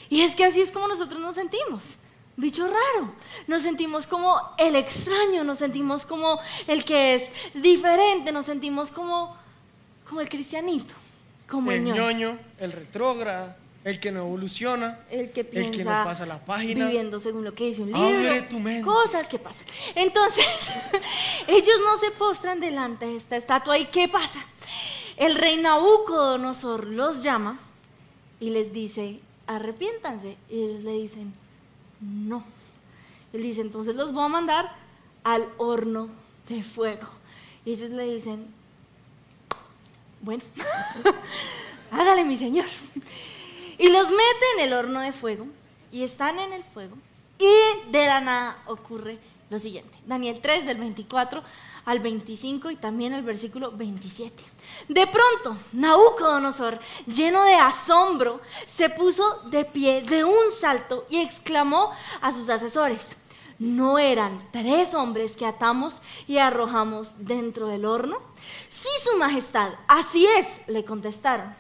Y 0.09 0.21
es 0.21 0.35
que 0.35 0.45
así 0.45 0.61
es 0.61 0.71
como 0.71 0.87
nosotros 0.87 1.19
nos 1.19 1.35
sentimos. 1.35 1.95
Bicho 2.38 2.65
raro. 2.65 3.13
Nos 3.47 3.61
sentimos 3.61 4.07
como 4.07 4.39
el 4.57 4.75
extraño, 4.75 5.43
nos 5.43 5.57
sentimos 5.59 6.05
como 6.05 6.39
el 6.67 6.83
que 6.85 7.15
es 7.15 7.31
diferente, 7.53 8.31
nos 8.31 8.45
sentimos 8.45 8.91
como, 8.91 9.35
como 10.07 10.21
el 10.21 10.29
cristianito, 10.29 10.93
como 11.47 11.71
el, 11.71 11.79
el 11.79 11.83
ñoño. 11.85 12.11
ñoño, 12.11 12.39
el 12.59 12.71
retrógrada, 12.71 13.57
el 13.83 14.00
que 14.00 14.11
no 14.11 14.19
evoluciona, 14.19 15.00
El 15.09 15.31
que 15.31 15.43
piensa 15.43 15.69
el 15.71 15.77
que 15.77 15.83
no 15.83 15.89
pasa 15.89 16.25
la 16.25 16.43
página. 16.43 16.85
viviendo 16.85 17.19
según 17.19 17.43
lo 17.43 17.53
que 17.53 17.65
dice 17.65 17.81
un 17.81 17.91
libro, 17.91 18.43
tu 18.47 18.59
mente. 18.59 18.83
cosas 18.83 19.27
que 19.27 19.39
pasan. 19.39 19.65
Entonces, 19.95 20.45
ellos 21.47 21.79
no 21.83 21.97
se 21.97 22.11
postran 22.11 22.59
delante 22.59 23.07
de 23.07 23.15
esta 23.15 23.38
estatua. 23.38 23.77
¿Y 23.79 23.85
qué 23.85 24.07
pasa? 24.07 24.39
El 25.17 25.35
rey 25.35 25.57
Nabucodonosor 25.57 26.88
los 26.88 27.23
llama 27.23 27.59
y 28.39 28.51
les 28.51 28.71
dice, 28.71 29.19
arrepiéntanse. 29.47 30.38
Y 30.50 30.61
ellos 30.61 30.83
le 30.83 30.93
dicen, 30.93 31.33
no. 32.01 32.43
Él 33.34 33.43
dice, 33.43 33.62
entonces 33.62 33.96
los 33.96 34.13
voy 34.13 34.25
a 34.25 34.29
mandar 34.29 34.70
al 35.24 35.48
horno 35.58 36.10
de 36.48 36.63
fuego. 36.63 37.08
Y 37.63 37.74
ellos 37.74 37.91
le 37.91 38.13
dicen, 38.13 38.46
bueno, 40.22 40.43
hágale 41.91 42.25
mi 42.25 42.38
señor. 42.38 42.65
Y 43.77 43.89
los 43.89 44.10
mete 44.10 44.46
en 44.58 44.63
el 44.65 44.74
horno 44.74 45.01
de 45.01 45.12
fuego 45.12 45.48
y 45.91 46.03
están 46.03 46.39
en 46.39 46.53
el 46.53 46.63
fuego 46.63 46.96
y 47.39 47.91
de 47.91 48.05
la 48.05 48.22
nada 48.22 48.58
ocurre 48.67 49.17
lo 49.50 49.60
siguiente. 49.60 49.93
Daniel 50.05 50.39
3 50.41 50.65
del 50.65 50.77
24 50.77 51.41
al 51.85 52.00
25 52.00 52.71
y 52.71 52.75
también 52.75 53.13
el 53.13 53.23
versículo 53.23 53.71
27. 53.71 54.43
De 54.88 55.07
pronto, 55.07 55.59
Nabucodonosor, 55.73 56.79
lleno 57.05 57.43
de 57.43 57.55
asombro, 57.55 58.41
se 58.65 58.89
puso 58.89 59.41
de 59.50 59.65
pie 59.65 60.01
de 60.03 60.23
un 60.23 60.51
salto 60.57 61.05
y 61.09 61.19
exclamó 61.19 61.91
a 62.21 62.31
sus 62.31 62.50
asesores, 62.50 63.17
¿no 63.59 64.00
eran 64.00 64.38
tres 64.51 64.93
hombres 64.93 65.35
que 65.35 65.45
atamos 65.45 66.01
y 66.27 66.38
arrojamos 66.38 67.13
dentro 67.19 67.67
del 67.67 67.85
horno? 67.85 68.17
Sí, 68.69 68.89
su 69.03 69.17
majestad, 69.17 69.71
así 69.88 70.25
es, 70.38 70.61
le 70.67 70.85
contestaron. 70.85 71.53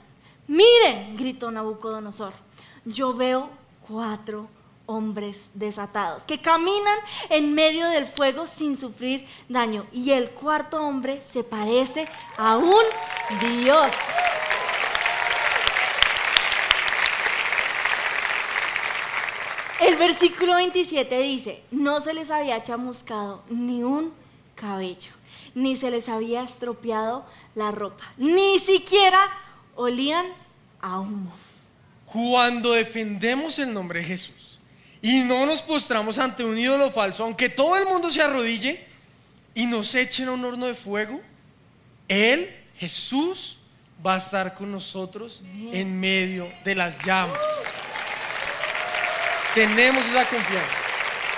Miren, 0.47 1.15
gritó 1.15 1.51
Nabucodonosor, 1.51 2.33
yo 2.85 3.13
veo 3.13 3.49
cuatro 3.87 4.39
hombres 4.39 4.60
desatados 5.53 6.23
que 6.23 6.39
caminan 6.39 6.97
en 7.29 7.53
medio 7.53 7.87
del 7.89 8.07
fuego 8.07 8.47
sin 8.47 8.77
sufrir 8.77 9.25
daño. 9.47 9.85
Y 9.91 10.11
el 10.11 10.31
cuarto 10.31 10.81
hombre 10.81 11.21
se 11.21 11.43
parece 11.43 12.07
a 12.37 12.57
un 12.57 12.83
dios. 13.39 13.91
El 19.79 19.95
versículo 19.95 20.55
27 20.55 21.19
dice, 21.21 21.63
no 21.71 22.01
se 22.01 22.13
les 22.13 22.29
había 22.29 22.61
chamuscado 22.61 23.43
ni 23.49 23.83
un 23.83 24.13
cabello, 24.53 25.11
ni 25.55 25.75
se 25.75 25.89
les 25.89 26.07
había 26.07 26.43
estropeado 26.43 27.25
la 27.55 27.71
ropa, 27.71 28.03
ni 28.17 28.59
siquiera 28.59 29.19
olían 29.75 30.27
a 30.81 30.99
humo. 30.99 31.31
Cuando 32.05 32.73
defendemos 32.73 33.57
el 33.57 33.73
nombre 33.73 34.01
de 34.01 34.05
Jesús 34.05 34.40
y 35.01 35.19
no 35.19 35.45
nos 35.45 35.61
postramos 35.61 36.17
ante 36.17 36.43
un 36.43 36.57
ídolo 36.57 36.91
falso, 36.91 37.23
aunque 37.23 37.49
todo 37.49 37.75
el 37.77 37.85
mundo 37.85 38.11
se 38.11 38.21
arrodille 38.21 38.85
y 39.55 39.65
nos 39.65 39.93
echen 39.95 40.27
a 40.27 40.31
un 40.31 40.45
horno 40.45 40.67
de 40.67 40.73
fuego, 40.75 41.19
Él, 42.07 42.55
Jesús, 42.77 43.57
va 44.05 44.15
a 44.15 44.17
estar 44.17 44.53
con 44.53 44.71
nosotros 44.71 45.41
en 45.71 45.99
medio 45.99 46.51
de 46.63 46.75
las 46.75 46.97
llamas. 47.05 47.37
Tenemos 49.53 50.05
esa 50.05 50.25
confianza. 50.25 50.75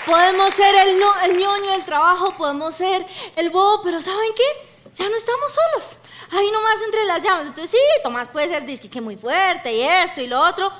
Podemos 0.05 0.53
ser 0.53 0.75
el, 0.75 0.99
no- 0.99 1.21
el 1.21 1.37
ñoño 1.37 1.71
del 1.71 1.85
trabajo, 1.85 2.35
podemos 2.35 2.75
ser 2.75 3.05
el 3.35 3.49
bobo, 3.49 3.81
pero 3.81 4.01
¿saben 4.01 4.29
qué? 4.35 4.93
Ya 5.01 5.09
no 5.09 5.15
estamos 5.15 5.51
solos. 5.53 5.97
Ahí 6.31 6.51
nomás 6.51 6.75
entre 6.85 7.05
las 7.05 7.23
llamas. 7.23 7.47
Entonces 7.47 7.71
sí, 7.71 8.01
Tomás 8.03 8.27
puede 8.29 8.49
ser 8.49 8.65
disque 8.65 8.89
que 8.89 9.01
muy 9.01 9.15
fuerte 9.17 9.73
y 9.73 9.81
eso 9.81 10.21
y 10.21 10.27
lo 10.27 10.41
otro, 10.41 10.71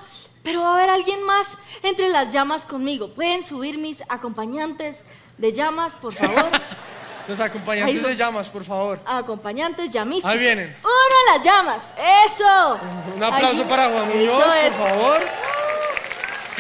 pero 0.44 0.62
va 0.62 0.72
a 0.72 0.76
haber 0.76 0.90
alguien 0.90 1.24
más 1.24 1.48
entre 1.82 2.10
las 2.10 2.32
llamas 2.32 2.66
conmigo. 2.66 3.10
Pueden 3.10 3.44
subir 3.44 3.78
mis 3.78 4.02
acompañantes 4.10 5.02
de 5.38 5.54
llamas, 5.54 5.96
por 5.96 6.14
favor. 6.14 6.46
Los 7.28 7.40
acompañantes 7.40 8.04
de 8.04 8.16
llamas, 8.18 8.50
por 8.50 8.66
favor. 8.66 9.00
acompañantes 9.06 9.90
llamistas. 9.90 10.30
Ahí 10.30 10.40
vienen. 10.40 10.76
Uno 10.84 11.34
las 11.38 11.42
llamas. 11.46 11.94
Eso. 12.28 12.80
Un 13.16 13.24
aplauso 13.24 13.62
Ahí- 13.62 13.70
para 13.70 13.90
Juan 13.90 14.10
Muñoz, 14.10 14.44
por 14.44 14.58
es. 14.58 14.74
favor. 14.74 15.22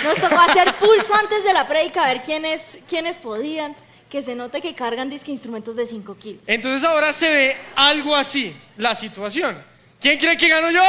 Nos 0.05 0.15
tocó 0.15 0.39
hacer 0.39 0.73
pulso 0.75 1.13
antes 1.15 1.43
de 1.43 1.53
la 1.53 1.67
prédica, 1.67 2.03
a 2.05 2.07
ver 2.07 2.23
quiénes, 2.23 2.77
quiénes 2.87 3.17
podían, 3.17 3.75
que 4.09 4.23
se 4.23 4.35
note 4.35 4.61
que 4.61 4.73
cargan 4.73 5.09
disque 5.09 5.31
instrumentos 5.31 5.75
de 5.75 5.85
5 5.85 6.15
kilos. 6.17 6.43
Entonces 6.47 6.87
ahora 6.87 7.11
se 7.11 7.29
ve 7.29 7.57
algo 7.75 8.15
así, 8.15 8.55
la 8.77 8.95
situación. 8.95 9.61
¿Quién 9.99 10.17
cree 10.17 10.37
que 10.37 10.47
gano 10.47 10.71
yo? 10.71 10.81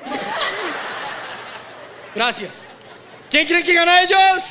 Gracias. 2.14 2.50
¿Quién 3.30 3.46
cree 3.46 3.62
que 3.62 3.74
gana 3.74 4.02
ellos? 4.02 4.44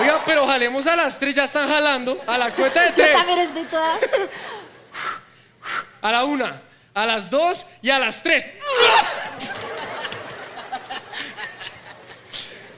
Oiga, 0.00 0.20
pero 0.24 0.46
jalemos 0.46 0.86
a 0.86 0.96
las 0.96 1.18
tres, 1.18 1.34
ya 1.34 1.44
están 1.44 1.68
jalando. 1.68 2.20
A 2.26 2.38
la 2.38 2.50
cuenta 2.50 2.80
de 2.80 2.88
Yo 2.88 2.94
tres. 2.94 3.12
también 3.12 3.38
estoy 3.40 3.64
toda... 3.64 3.98
A 6.02 6.10
la 6.10 6.24
una, 6.24 6.60
a 6.94 7.06
las 7.06 7.30
dos 7.30 7.64
y 7.80 7.90
a 7.90 7.98
las 8.00 8.22
tres. 8.22 8.44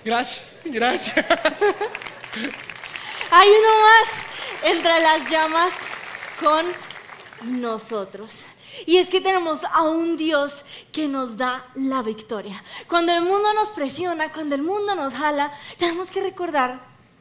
Gracias, 0.04 0.56
gracias. 0.64 1.24
Hay 3.30 3.48
uno 3.48 3.68
más 3.80 4.70
entre 4.74 5.00
las 5.00 5.30
llamas 5.30 5.72
con 6.40 6.66
nosotros. 7.60 8.44
Y 8.86 8.96
es 8.96 9.08
que 9.08 9.20
tenemos 9.20 9.64
a 9.64 9.82
un 9.82 10.16
Dios 10.16 10.64
que 10.92 11.08
nos 11.08 11.36
da 11.36 11.66
la 11.74 12.02
victoria. 12.02 12.62
Cuando 12.88 13.12
el 13.12 13.22
mundo 13.22 13.52
nos 13.54 13.70
presiona, 13.70 14.32
cuando 14.32 14.54
el 14.54 14.62
mundo 14.62 14.94
nos 14.94 15.14
jala, 15.14 15.52
tenemos 15.78 16.10
que 16.10 16.22
recordar 16.22 16.80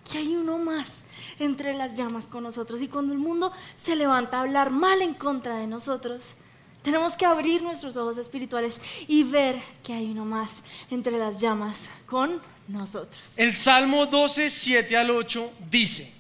que 0.09 0.17
hay 0.17 0.35
uno 0.35 0.57
más 0.57 1.03
entre 1.39 1.73
las 1.73 1.95
llamas 1.95 2.27
con 2.27 2.43
nosotros. 2.43 2.81
Y 2.81 2.87
cuando 2.87 3.13
el 3.13 3.19
mundo 3.19 3.51
se 3.75 3.95
levanta 3.95 4.37
a 4.37 4.41
hablar 4.41 4.69
mal 4.69 5.01
en 5.01 5.13
contra 5.13 5.57
de 5.57 5.67
nosotros, 5.67 6.35
tenemos 6.81 7.15
que 7.15 7.25
abrir 7.25 7.61
nuestros 7.61 7.95
ojos 7.95 8.17
espirituales 8.17 8.79
y 9.07 9.23
ver 9.23 9.61
que 9.83 9.93
hay 9.93 10.11
uno 10.11 10.25
más 10.25 10.63
entre 10.91 11.17
las 11.17 11.39
llamas 11.39 11.89
con 12.05 12.41
nosotros. 12.67 13.39
El 13.39 13.53
Salmo 13.55 14.05
12, 14.05 14.49
7 14.49 14.97
al 14.97 15.09
8 15.11 15.51
dice, 15.71 16.11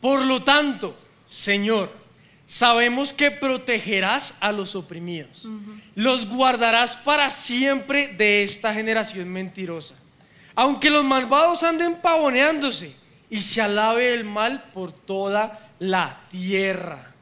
por 0.00 0.22
lo 0.22 0.42
tanto, 0.42 0.94
Señor, 1.28 1.90
sabemos 2.46 3.12
que 3.12 3.30
protegerás 3.30 4.34
a 4.40 4.52
los 4.52 4.76
oprimidos, 4.76 5.46
los 5.94 6.26
guardarás 6.26 6.96
para 6.96 7.28
siempre 7.30 8.08
de 8.08 8.44
esta 8.44 8.72
generación 8.72 9.28
mentirosa. 9.28 9.94
Aunque 10.54 10.88
los 10.88 11.04
malvados 11.04 11.62
anden 11.62 11.96
pavoneándose 11.96 12.94
y 13.28 13.42
se 13.42 13.60
alabe 13.60 14.14
el 14.14 14.24
mal 14.24 14.70
por 14.72 14.92
toda 14.92 15.70
la 15.78 16.20
tierra. 16.30 17.12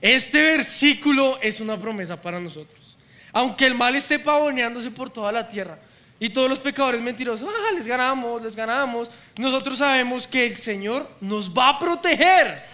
Este 0.00 0.40
versículo 0.40 1.38
es 1.42 1.60
una 1.60 1.76
promesa 1.76 2.20
para 2.20 2.40
nosotros. 2.40 2.96
Aunque 3.32 3.66
el 3.66 3.74
mal 3.74 3.94
esté 3.94 4.18
pavoneándose 4.18 4.90
por 4.90 5.10
toda 5.10 5.32
la 5.32 5.48
tierra 5.48 5.78
y 6.18 6.30
todos 6.30 6.48
los 6.48 6.60
pecadores 6.60 7.00
mentirosos, 7.00 7.48
ah, 7.48 7.72
les 7.74 7.86
ganamos, 7.86 8.42
les 8.42 8.54
ganamos, 8.54 9.10
nosotros 9.36 9.78
sabemos 9.78 10.26
que 10.26 10.46
el 10.46 10.56
Señor 10.56 11.08
nos 11.20 11.50
va 11.50 11.70
a 11.70 11.78
proteger. 11.78 12.71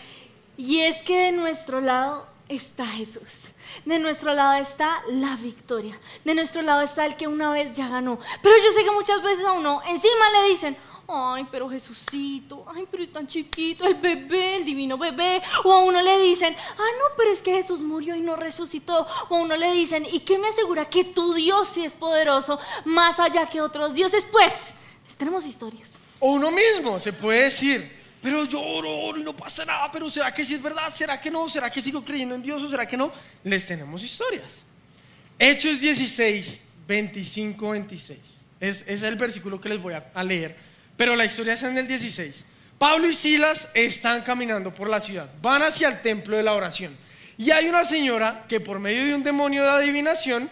Y 0.58 0.80
es 0.80 1.02
que 1.02 1.16
de 1.16 1.32
nuestro 1.32 1.80
lado 1.80 2.26
está 2.48 2.84
Jesús. 2.84 3.52
De 3.84 4.00
nuestro 4.00 4.34
lado 4.34 4.60
está 4.60 5.00
la 5.08 5.36
victoria. 5.36 5.96
De 6.24 6.34
nuestro 6.34 6.62
lado 6.62 6.80
está 6.80 7.06
el 7.06 7.14
que 7.14 7.28
una 7.28 7.52
vez 7.52 7.74
ya 7.74 7.86
ganó. 7.86 8.18
Pero 8.42 8.56
yo 8.56 8.72
sé 8.72 8.82
que 8.82 8.90
muchas 8.90 9.22
veces 9.22 9.46
a 9.46 9.52
uno 9.52 9.80
encima 9.86 10.30
le 10.32 10.48
dicen, 10.50 10.76
ay, 11.06 11.46
pero 11.48 11.70
Jesucito, 11.70 12.66
ay, 12.74 12.88
pero 12.90 13.04
es 13.04 13.12
tan 13.12 13.28
chiquito, 13.28 13.86
el 13.86 13.94
bebé, 13.94 14.56
el 14.56 14.64
divino 14.64 14.98
bebé. 14.98 15.40
O 15.62 15.72
a 15.72 15.84
uno 15.84 16.02
le 16.02 16.18
dicen, 16.18 16.56
ah, 16.58 16.90
no, 16.98 17.14
pero 17.16 17.30
es 17.30 17.40
que 17.40 17.52
Jesús 17.52 17.80
murió 17.80 18.16
y 18.16 18.20
no 18.20 18.34
resucitó. 18.34 19.06
O 19.28 19.36
a 19.36 19.40
uno 19.40 19.56
le 19.56 19.70
dicen, 19.74 20.04
¿y 20.10 20.18
qué 20.20 20.38
me 20.38 20.48
asegura 20.48 20.90
que 20.90 21.04
tu 21.04 21.34
Dios 21.34 21.68
sí 21.68 21.84
es 21.84 21.94
poderoso 21.94 22.58
más 22.84 23.20
allá 23.20 23.46
que 23.46 23.60
otros 23.60 23.94
dioses? 23.94 24.26
Pues, 24.26 24.74
tenemos 25.16 25.46
historias. 25.46 25.92
O 26.18 26.32
uno 26.32 26.50
mismo 26.50 26.98
se 26.98 27.12
puede 27.12 27.44
decir, 27.44 27.97
pero 28.28 28.44
yo 28.44 28.60
oro, 28.60 28.94
oro 28.94 29.18
y 29.18 29.22
no 29.22 29.34
pasa 29.34 29.64
nada, 29.64 29.90
pero 29.90 30.10
¿será 30.10 30.34
que 30.34 30.44
sí 30.44 30.54
es 30.54 30.60
verdad? 30.60 30.92
¿Será 30.92 31.18
que 31.18 31.30
no? 31.30 31.48
¿Será 31.48 31.70
que 31.70 31.80
sigo 31.80 32.04
creyendo 32.04 32.34
en 32.34 32.42
Dios 32.42 32.62
o 32.62 32.68
será 32.68 32.86
que 32.86 32.94
no? 32.94 33.10
Les 33.42 33.64
tenemos 33.64 34.02
historias. 34.02 34.58
Hechos 35.38 35.80
16, 35.80 36.60
25, 36.86 37.70
26. 37.70 38.18
Es, 38.60 38.84
es 38.86 39.02
el 39.02 39.16
versículo 39.16 39.58
que 39.58 39.70
les 39.70 39.80
voy 39.80 39.94
a, 39.94 40.10
a 40.12 40.22
leer, 40.22 40.54
pero 40.94 41.16
la 41.16 41.24
historia 41.24 41.54
es 41.54 41.62
en 41.62 41.78
el 41.78 41.88
16. 41.88 42.44
Pablo 42.76 43.08
y 43.08 43.14
Silas 43.14 43.68
están 43.72 44.20
caminando 44.20 44.74
por 44.74 44.90
la 44.90 45.00
ciudad, 45.00 45.30
van 45.40 45.62
hacia 45.62 45.88
el 45.88 46.02
templo 46.02 46.36
de 46.36 46.42
la 46.42 46.52
oración. 46.52 46.94
Y 47.38 47.50
hay 47.50 47.66
una 47.66 47.86
señora 47.86 48.44
que 48.46 48.60
por 48.60 48.78
medio 48.78 49.06
de 49.06 49.14
un 49.14 49.22
demonio 49.22 49.62
de 49.62 49.70
adivinación, 49.70 50.50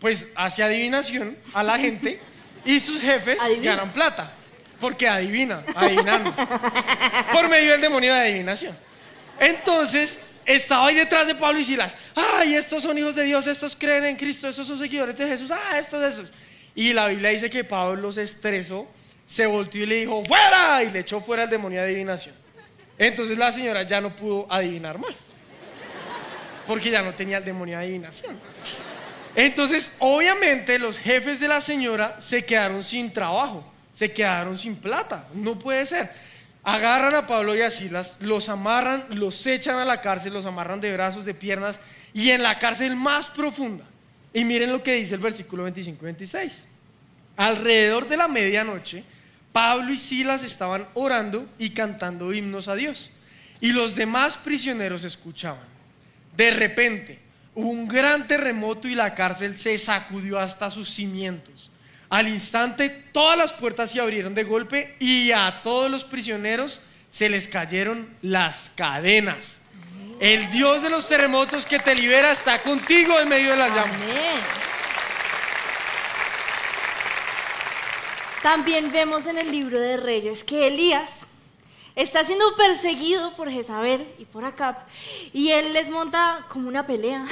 pues 0.00 0.26
hace 0.34 0.64
adivinación 0.64 1.36
a 1.52 1.62
la 1.62 1.78
gente 1.78 2.18
y 2.64 2.80
sus 2.80 3.00
jefes 3.00 3.38
Adivina. 3.40 3.76
ganan 3.76 3.92
plata. 3.92 4.34
Porque 4.84 5.08
adivina, 5.08 5.64
adivinando. 5.74 6.30
Por 7.32 7.48
medio 7.48 7.72
del 7.72 7.80
demonio 7.80 8.12
de 8.12 8.20
adivinación. 8.20 8.76
Entonces, 9.40 10.20
estaba 10.44 10.88
ahí 10.88 10.94
detrás 10.94 11.26
de 11.26 11.34
Pablo 11.34 11.58
y 11.58 11.64
Silas. 11.64 11.96
Ay, 12.14 12.54
estos 12.54 12.82
son 12.82 12.98
hijos 12.98 13.14
de 13.14 13.24
Dios, 13.24 13.46
estos 13.46 13.74
creen 13.74 14.04
en 14.04 14.14
Cristo, 14.14 14.46
estos 14.46 14.66
son 14.66 14.78
seguidores 14.78 15.16
de 15.16 15.26
Jesús. 15.26 15.50
Ah, 15.50 15.78
estos, 15.78 16.04
estos. 16.04 16.32
Y 16.74 16.92
la 16.92 17.06
Biblia 17.06 17.30
dice 17.30 17.48
que 17.48 17.64
Pablo 17.64 18.12
se 18.12 18.24
estresó, 18.24 18.86
se 19.26 19.46
volteó 19.46 19.84
y 19.84 19.86
le 19.86 20.00
dijo, 20.00 20.22
¡fuera! 20.22 20.82
Y 20.82 20.90
le 20.90 20.98
echó 20.98 21.18
fuera 21.18 21.44
el 21.44 21.48
demonio 21.48 21.80
de 21.80 21.86
adivinación. 21.86 22.34
Entonces 22.98 23.38
la 23.38 23.52
señora 23.52 23.84
ya 23.84 24.02
no 24.02 24.14
pudo 24.14 24.46
adivinar 24.50 24.98
más. 24.98 25.28
Porque 26.66 26.90
ya 26.90 27.00
no 27.00 27.14
tenía 27.14 27.38
el 27.38 27.44
demonio 27.46 27.78
de 27.78 27.84
adivinación. 27.84 28.38
Entonces, 29.34 29.92
obviamente, 29.98 30.78
los 30.78 30.98
jefes 30.98 31.40
de 31.40 31.48
la 31.48 31.62
señora 31.62 32.20
se 32.20 32.44
quedaron 32.44 32.84
sin 32.84 33.10
trabajo, 33.10 33.64
se 33.94 34.12
quedaron 34.12 34.58
sin 34.58 34.76
plata. 34.76 35.26
No 35.32 35.58
puede 35.58 35.86
ser. 35.86 36.10
Agarran 36.64 37.14
a 37.14 37.26
Pablo 37.26 37.54
y 37.54 37.62
a 37.62 37.70
Silas, 37.70 38.18
los 38.20 38.48
amarran, 38.48 39.04
los 39.10 39.46
echan 39.46 39.78
a 39.78 39.84
la 39.84 40.00
cárcel, 40.00 40.32
los 40.32 40.46
amarran 40.46 40.80
de 40.80 40.92
brazos, 40.92 41.24
de 41.24 41.34
piernas 41.34 41.80
y 42.12 42.30
en 42.30 42.42
la 42.42 42.58
cárcel 42.58 42.96
más 42.96 43.28
profunda. 43.28 43.84
Y 44.32 44.44
miren 44.44 44.72
lo 44.72 44.82
que 44.82 44.94
dice 44.94 45.14
el 45.14 45.20
versículo 45.20 45.62
25 45.62 46.02
y 46.02 46.04
26. 46.06 46.64
Alrededor 47.36 48.08
de 48.08 48.16
la 48.16 48.28
medianoche, 48.28 49.04
Pablo 49.52 49.92
y 49.92 49.98
Silas 49.98 50.42
estaban 50.42 50.86
orando 50.94 51.46
y 51.58 51.70
cantando 51.70 52.32
himnos 52.32 52.66
a 52.66 52.74
Dios. 52.74 53.10
Y 53.60 53.72
los 53.72 53.94
demás 53.94 54.36
prisioneros 54.36 55.04
escuchaban. 55.04 55.62
De 56.36 56.50
repente 56.50 57.20
hubo 57.54 57.68
un 57.68 57.86
gran 57.86 58.26
terremoto 58.26 58.88
y 58.88 58.94
la 58.94 59.14
cárcel 59.14 59.56
se 59.56 59.78
sacudió 59.78 60.40
hasta 60.40 60.70
sus 60.70 60.88
cimientos. 60.88 61.70
Al 62.08 62.28
instante 62.28 62.90
todas 62.90 63.36
las 63.36 63.52
puertas 63.52 63.90
se 63.90 64.00
abrieron 64.00 64.34
de 64.34 64.44
golpe 64.44 64.96
y 65.00 65.32
a 65.32 65.62
todos 65.62 65.90
los 65.90 66.04
prisioneros 66.04 66.80
se 67.10 67.28
les 67.28 67.48
cayeron 67.48 68.08
las 68.22 68.70
cadenas. 68.74 69.60
El 70.20 70.50
Dios 70.50 70.82
de 70.82 70.90
los 70.90 71.08
terremotos 71.08 71.66
que 71.66 71.78
te 71.78 71.94
libera 71.94 72.32
está 72.32 72.60
contigo 72.60 73.18
en 73.20 73.28
medio 73.28 73.50
de 73.50 73.56
las 73.56 73.74
llamas. 73.74 73.98
También 78.42 78.92
vemos 78.92 79.26
en 79.26 79.38
el 79.38 79.50
libro 79.50 79.80
de 79.80 79.96
Reyes 79.96 80.44
que 80.44 80.66
Elías 80.66 81.26
está 81.96 82.24
siendo 82.24 82.54
perseguido 82.56 83.34
por 83.36 83.50
Jezabel 83.50 84.06
y 84.18 84.26
por 84.26 84.44
Acab 84.44 84.76
y 85.32 85.50
él 85.50 85.72
les 85.72 85.88
monta 85.88 86.44
como 86.48 86.68
una 86.68 86.86
pelea 86.86 87.24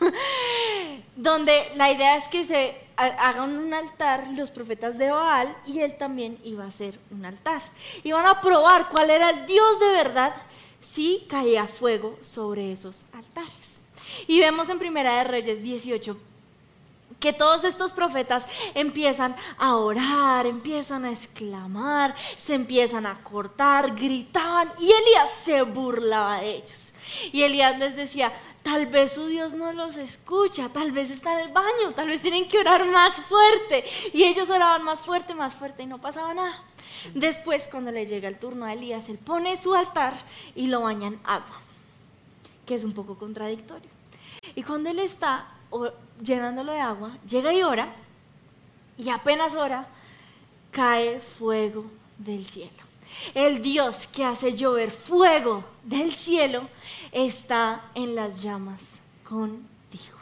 donde 1.16 1.72
la 1.76 1.90
idea 1.90 2.16
es 2.16 2.28
que 2.28 2.44
se 2.44 2.85
hagan 2.96 3.56
un 3.56 3.74
altar 3.74 4.28
los 4.28 4.50
profetas 4.50 4.98
de 4.98 5.10
Baal 5.10 5.54
y 5.66 5.80
él 5.80 5.96
también 5.96 6.38
iba 6.44 6.64
a 6.64 6.68
hacer 6.68 6.98
un 7.10 7.24
altar. 7.24 7.62
Iban 8.04 8.26
a 8.26 8.40
probar 8.40 8.88
cuál 8.88 9.10
era 9.10 9.30
el 9.30 9.46
Dios 9.46 9.80
de 9.80 9.88
verdad 9.88 10.34
si 10.80 11.26
caía 11.28 11.66
fuego 11.66 12.16
sobre 12.20 12.72
esos 12.72 13.06
altares. 13.12 13.82
Y 14.26 14.40
vemos 14.40 14.68
en 14.68 14.78
Primera 14.78 15.18
de 15.18 15.24
Reyes 15.24 15.62
18 15.62 16.16
que 17.20 17.32
todos 17.32 17.64
estos 17.64 17.92
profetas 17.92 18.46
empiezan 18.74 19.34
a 19.58 19.76
orar, 19.76 20.46
empiezan 20.46 21.04
a 21.04 21.10
exclamar, 21.10 22.14
se 22.36 22.54
empiezan 22.54 23.06
a 23.06 23.22
cortar, 23.22 23.94
gritaban 23.94 24.70
y 24.78 24.84
Elías 24.84 25.30
se 25.30 25.62
burlaba 25.62 26.40
de 26.40 26.56
ellos. 26.56 26.92
Y 27.32 27.42
Elías 27.42 27.78
les 27.78 27.96
decía, 27.96 28.32
tal 28.66 28.86
vez 28.86 29.12
su 29.12 29.28
Dios 29.28 29.52
no 29.52 29.72
los 29.72 29.96
escucha, 29.96 30.68
tal 30.68 30.90
vez 30.90 31.12
está 31.12 31.34
en 31.34 31.46
el 31.46 31.52
baño, 31.52 31.92
tal 31.94 32.08
vez 32.08 32.20
tienen 32.20 32.48
que 32.48 32.58
orar 32.58 32.84
más 32.90 33.14
fuerte. 33.14 33.84
Y 34.12 34.24
ellos 34.24 34.50
oraban 34.50 34.82
más 34.82 35.02
fuerte, 35.02 35.36
más 35.36 35.54
fuerte 35.54 35.84
y 35.84 35.86
no 35.86 36.00
pasaba 36.00 36.34
nada. 36.34 36.64
Después, 37.14 37.68
cuando 37.70 37.92
le 37.92 38.06
llega 38.06 38.26
el 38.26 38.40
turno 38.40 38.64
a 38.64 38.72
Elías, 38.72 39.08
él 39.08 39.18
pone 39.18 39.56
su 39.56 39.72
altar 39.72 40.14
y 40.56 40.66
lo 40.66 40.80
baña 40.80 41.06
en 41.06 41.20
agua, 41.22 41.60
que 42.66 42.74
es 42.74 42.82
un 42.82 42.92
poco 42.92 43.16
contradictorio. 43.16 43.88
Y 44.56 44.64
cuando 44.64 44.90
él 44.90 44.98
está 44.98 45.46
llenándolo 46.20 46.72
de 46.72 46.80
agua, 46.80 47.16
llega 47.24 47.52
y 47.52 47.62
ora, 47.62 47.94
y 48.98 49.10
apenas 49.10 49.54
ora, 49.54 49.86
cae 50.72 51.20
fuego 51.20 51.84
del 52.18 52.44
cielo. 52.44 52.85
El 53.34 53.62
Dios 53.62 54.08
que 54.14 54.24
hace 54.24 54.54
llover 54.54 54.90
fuego 54.90 55.68
del 55.82 56.12
cielo 56.14 56.68
está 57.12 57.90
en 57.94 58.14
las 58.14 58.42
llamas 58.42 59.00
contigo. 59.24 60.16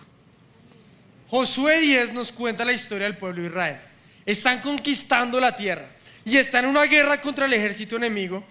Josué 1.29 1.81
10 1.81 2.12
nos 2.12 2.31
cuenta 2.31 2.64
la 2.64 2.73
historia 2.73 3.07
del 3.07 3.16
pueblo 3.16 3.42
de 3.42 3.49
Israel. 3.49 3.81
Están 4.25 4.61
conquistando 4.61 5.40
la 5.40 5.57
tierra 5.57 5.88
y 6.25 6.37
están 6.37 6.64
en 6.64 6.70
una 6.70 6.85
guerra 6.85 7.20
contra 7.20 7.47
el 7.47 7.53
ejército 7.53 7.97
enemigo. 7.97 8.44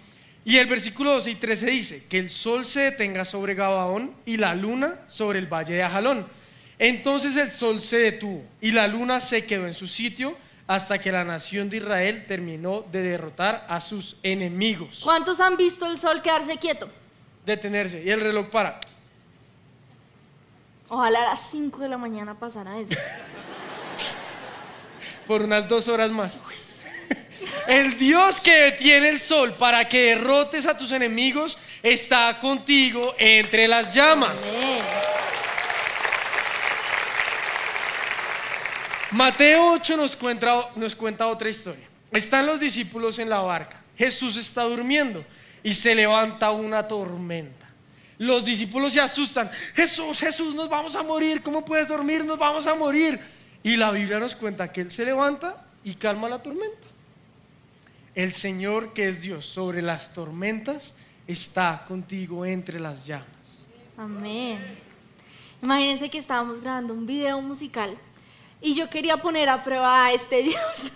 Y 0.44 0.58
el 0.58 0.66
versículo 0.66 1.12
12 1.12 1.30
y 1.30 1.34
13 1.36 1.66
dice, 1.70 2.02
que 2.08 2.18
el 2.18 2.28
sol 2.28 2.66
se 2.66 2.80
detenga 2.80 3.24
sobre 3.24 3.54
Gabaón 3.54 4.14
y 4.26 4.36
la 4.36 4.54
luna 4.54 5.00
sobre 5.06 5.38
el 5.38 5.46
valle 5.46 5.74
de 5.74 5.82
Ajalón. 5.82 6.26
Entonces 6.78 7.36
el 7.36 7.52
sol 7.52 7.80
se 7.80 7.96
detuvo 7.96 8.44
y 8.60 8.72
la 8.72 8.86
luna 8.86 9.20
se 9.20 9.46
quedó 9.46 9.66
en 9.66 9.74
su 9.74 9.86
sitio 9.86 10.36
hasta 10.66 10.98
que 10.98 11.12
la 11.12 11.24
nación 11.24 11.68
de 11.68 11.78
Israel 11.78 12.24
terminó 12.26 12.84
de 12.90 13.02
derrotar 13.02 13.66
a 13.68 13.80
sus 13.80 14.16
enemigos. 14.22 15.00
¿Cuántos 15.02 15.40
han 15.40 15.56
visto 15.56 15.86
el 15.86 15.98
sol 15.98 16.22
quedarse 16.22 16.56
quieto? 16.56 16.88
Detenerse. 17.44 18.02
Y 18.02 18.10
el 18.10 18.20
reloj 18.20 18.48
para. 18.48 18.80
Ojalá 20.88 21.22
a 21.22 21.30
las 21.30 21.50
5 21.50 21.80
de 21.80 21.88
la 21.88 21.98
mañana 21.98 22.38
pasara 22.38 22.78
eso. 22.78 22.94
Por 25.26 25.42
unas 25.42 25.68
dos 25.68 25.88
horas 25.88 26.10
más. 26.10 26.38
El 27.66 27.96
Dios 27.96 28.40
que 28.40 28.54
detiene 28.54 29.08
el 29.08 29.18
sol 29.18 29.54
para 29.54 29.88
que 29.88 30.14
derrotes 30.14 30.66
a 30.66 30.76
tus 30.76 30.92
enemigos 30.92 31.56
está 31.82 32.38
contigo 32.38 33.14
entre 33.18 33.66
las 33.68 33.94
llamas. 33.94 34.36
Amén. 34.54 35.13
Mateo 39.14 39.74
8 39.74 39.96
nos 39.96 40.16
cuenta, 40.96 41.28
otra 41.28 41.48
historia. 41.48 41.86
Están 42.10 42.46
los 42.46 42.58
discípulos 42.58 43.20
en 43.20 43.30
la 43.30 43.38
barca. 43.38 43.80
Jesús 43.96 44.36
está 44.36 44.64
durmiendo 44.64 45.24
y 45.62 45.72
se 45.74 45.94
levanta 45.94 46.50
una 46.50 46.88
tormenta. 46.88 47.64
Los 48.18 48.44
discípulos 48.44 48.92
se 48.92 49.00
asustan. 49.00 49.48
Jesús, 49.74 50.18
Jesús, 50.18 50.56
nos 50.56 50.68
vamos 50.68 50.96
a 50.96 51.04
morir. 51.04 51.42
¿Cómo 51.42 51.64
puedes 51.64 51.86
dormir? 51.86 52.24
Nos 52.24 52.38
vamos 52.38 52.66
a 52.66 52.74
morir. 52.74 53.20
Y 53.62 53.76
la 53.76 53.92
Biblia 53.92 54.18
nos 54.18 54.34
cuenta 54.34 54.72
que 54.72 54.80
Él 54.80 54.90
se 54.90 55.04
levanta 55.04 55.64
y 55.84 55.94
calma 55.94 56.28
la 56.28 56.42
tormenta. 56.42 56.88
El 58.16 58.32
Señor 58.32 58.94
que 58.94 59.08
es 59.08 59.20
Dios 59.20 59.46
sobre 59.46 59.80
las 59.80 60.12
tormentas 60.12 60.92
está 61.28 61.84
contigo 61.86 62.44
entre 62.44 62.80
las 62.80 63.06
llamas. 63.06 63.28
Amén. 63.96 64.58
Imagínense 65.62 66.10
que 66.10 66.18
estábamos 66.18 66.60
grabando 66.60 66.94
un 66.94 67.06
video 67.06 67.40
musical 67.40 67.96
y 68.60 68.74
yo 68.74 68.88
quería 68.88 69.16
poner 69.18 69.48
a 69.48 69.62
prueba 69.62 70.06
a 70.06 70.12
este 70.12 70.42
Dios. 70.42 70.92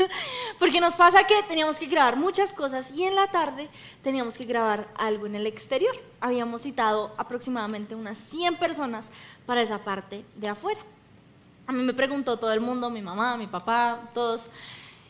Porque 0.58 0.80
nos 0.80 0.96
pasa 0.96 1.26
que 1.26 1.34
teníamos 1.46 1.76
que 1.76 1.86
grabar 1.86 2.16
muchas 2.16 2.52
cosas 2.52 2.90
y 2.92 3.04
en 3.04 3.14
la 3.14 3.26
tarde 3.28 3.68
teníamos 4.02 4.36
que 4.36 4.44
grabar 4.44 4.88
algo 4.96 5.26
en 5.26 5.34
el 5.34 5.46
exterior. 5.46 5.94
Habíamos 6.20 6.62
citado 6.62 7.12
aproximadamente 7.16 7.94
unas 7.94 8.18
100 8.18 8.56
personas 8.56 9.10
para 9.46 9.62
esa 9.62 9.78
parte 9.78 10.24
de 10.34 10.48
afuera. 10.48 10.80
A 11.66 11.72
mí 11.72 11.82
me 11.82 11.92
preguntó 11.92 12.38
todo 12.38 12.52
el 12.52 12.60
mundo, 12.60 12.88
mi 12.88 13.02
mamá, 13.02 13.36
mi 13.36 13.46
papá, 13.46 14.00
todos, 14.14 14.48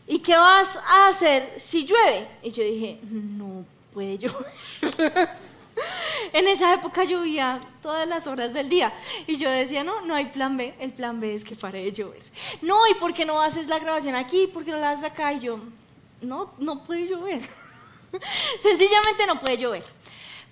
¿y 0.08 0.18
qué 0.18 0.36
vas 0.36 0.76
a 0.88 1.08
hacer 1.08 1.54
si 1.56 1.86
llueve? 1.86 2.28
Y 2.42 2.50
yo 2.50 2.64
dije, 2.64 2.98
no 3.04 3.64
puede 3.92 4.18
llover. 4.18 5.38
En 6.32 6.46
esa 6.46 6.74
época 6.74 7.04
llovía 7.04 7.60
todas 7.82 8.06
las 8.06 8.26
horas 8.26 8.52
del 8.52 8.68
día 8.68 8.92
y 9.26 9.36
yo 9.36 9.50
decía, 9.50 9.82
no, 9.82 10.02
no 10.02 10.14
hay 10.14 10.26
plan 10.26 10.56
B, 10.56 10.74
el 10.78 10.92
plan 10.92 11.20
B 11.20 11.34
es 11.34 11.44
que 11.44 11.54
pare 11.54 11.82
de 11.82 11.92
llover. 11.92 12.22
No, 12.62 12.86
¿y 12.86 12.94
por 12.94 13.14
qué 13.14 13.24
no 13.24 13.40
haces 13.40 13.66
la 13.66 13.78
grabación 13.78 14.14
aquí? 14.14 14.46
¿Por 14.46 14.64
qué 14.64 14.70
no 14.70 14.78
la 14.78 14.90
haces 14.90 15.04
acá? 15.04 15.32
Y 15.32 15.40
yo, 15.40 15.58
no, 16.20 16.52
no 16.58 16.84
puede 16.84 17.06
llover. 17.06 17.40
Sencillamente 18.62 19.26
no 19.26 19.38
puede 19.38 19.56
llover. 19.56 19.84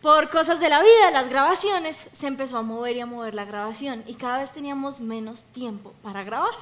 Por 0.01 0.31
cosas 0.31 0.61
de 0.61 0.69
la 0.69 0.81
vida, 0.81 1.11
las 1.11 1.29
grabaciones, 1.29 2.09
se 2.12 2.27
empezó 2.27 2.59
a 2.59 2.62
mover 2.62 2.97
y 2.97 3.01
a 3.01 3.07
mover 3.07 3.35
la 3.35 3.45
grabación 3.45 4.05
y 4.07 4.15
cada 4.15 4.39
vez 4.39 4.53
teníamos 4.53 5.01
menos 5.01 5.45
tiempo 5.45 5.93
para 6.03 6.23
grabar. 6.23 6.55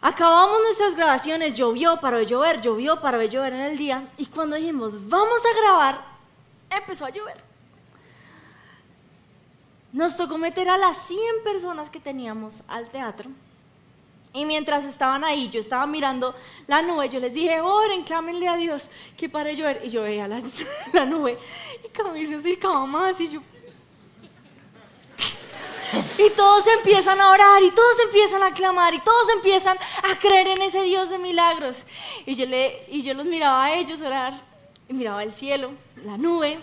Acabamos 0.00 0.58
nuestras 0.62 0.94
grabaciones, 0.94 1.54
llovió, 1.54 1.98
paró 2.00 2.18
de 2.18 2.26
llover, 2.26 2.60
llovió, 2.60 3.00
paró 3.00 3.18
de 3.18 3.28
llover 3.28 3.54
en 3.54 3.60
el 3.60 3.78
día 3.78 4.08
y 4.18 4.26
cuando 4.26 4.56
dijimos, 4.56 5.08
vamos 5.08 5.40
a 5.44 5.60
grabar, 5.60 6.15
empezó 6.78 7.04
a 7.06 7.10
llover. 7.10 7.36
Nos 9.92 10.16
tocó 10.16 10.36
meter 10.36 10.68
a 10.68 10.76
las 10.76 10.98
100 11.06 11.20
personas 11.42 11.88
que 11.88 12.00
teníamos 12.00 12.62
al 12.68 12.90
teatro. 12.90 13.30
Y 14.34 14.44
mientras 14.44 14.84
estaban 14.84 15.24
ahí, 15.24 15.48
yo 15.48 15.58
estaba 15.58 15.86
mirando 15.86 16.34
la 16.66 16.82
nube, 16.82 17.08
yo 17.08 17.18
les 17.20 17.32
dije, 17.32 17.62
oren, 17.62 18.04
clámenle 18.04 18.46
a 18.48 18.56
Dios 18.56 18.90
que 19.16 19.30
pare 19.30 19.56
llover. 19.56 19.80
Y 19.84 19.88
yo 19.88 20.02
veía 20.02 20.28
la, 20.28 20.42
la 20.92 21.06
nube 21.06 21.38
y 21.82 21.88
cada 21.88 22.12
vez 22.12 22.28
se 22.28 22.36
acercaba 22.36 22.84
más 22.84 23.18
y 23.20 23.28
yo... 23.28 23.40
Y 26.18 26.28
todos 26.30 26.66
empiezan 26.66 27.18
a 27.18 27.30
orar 27.30 27.62
y 27.62 27.70
todos 27.70 27.98
empiezan 28.04 28.42
a 28.42 28.52
clamar 28.52 28.92
y 28.92 28.98
todos 28.98 29.28
empiezan 29.36 29.78
a 29.78 30.18
creer 30.18 30.48
en 30.48 30.60
ese 30.60 30.82
Dios 30.82 31.08
de 31.08 31.16
milagros. 31.16 31.84
Y 32.26 32.34
yo, 32.34 32.44
le, 32.44 32.84
y 32.90 33.00
yo 33.00 33.14
los 33.14 33.24
miraba 33.24 33.64
a 33.64 33.74
ellos 33.74 34.02
orar 34.02 34.45
y 34.88 34.94
miraba 34.94 35.20
al 35.20 35.32
cielo, 35.32 35.72
la 36.04 36.16
nube, 36.16 36.58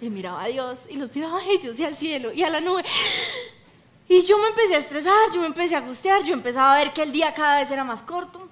y 0.00 0.10
miraba 0.10 0.42
a 0.42 0.46
Dios 0.46 0.80
y 0.88 0.96
los 0.96 1.14
miraba 1.14 1.38
a 1.38 1.46
ellos 1.46 1.78
y 1.78 1.84
al 1.84 1.94
cielo 1.94 2.32
y 2.32 2.42
a 2.42 2.50
la 2.50 2.60
nube. 2.60 2.84
Y 4.08 4.22
yo 4.22 4.36
me 4.38 4.48
empecé 4.48 4.74
a 4.74 4.78
estresar, 4.78 5.14
yo 5.32 5.40
me 5.40 5.46
empecé 5.46 5.74
a 5.74 5.78
angustiar, 5.78 6.22
yo 6.24 6.34
empezaba 6.34 6.74
a 6.74 6.78
ver 6.78 6.92
que 6.92 7.02
el 7.02 7.12
día 7.12 7.32
cada 7.32 7.60
vez 7.60 7.70
era 7.70 7.84
más 7.84 8.02
corto. 8.02 8.48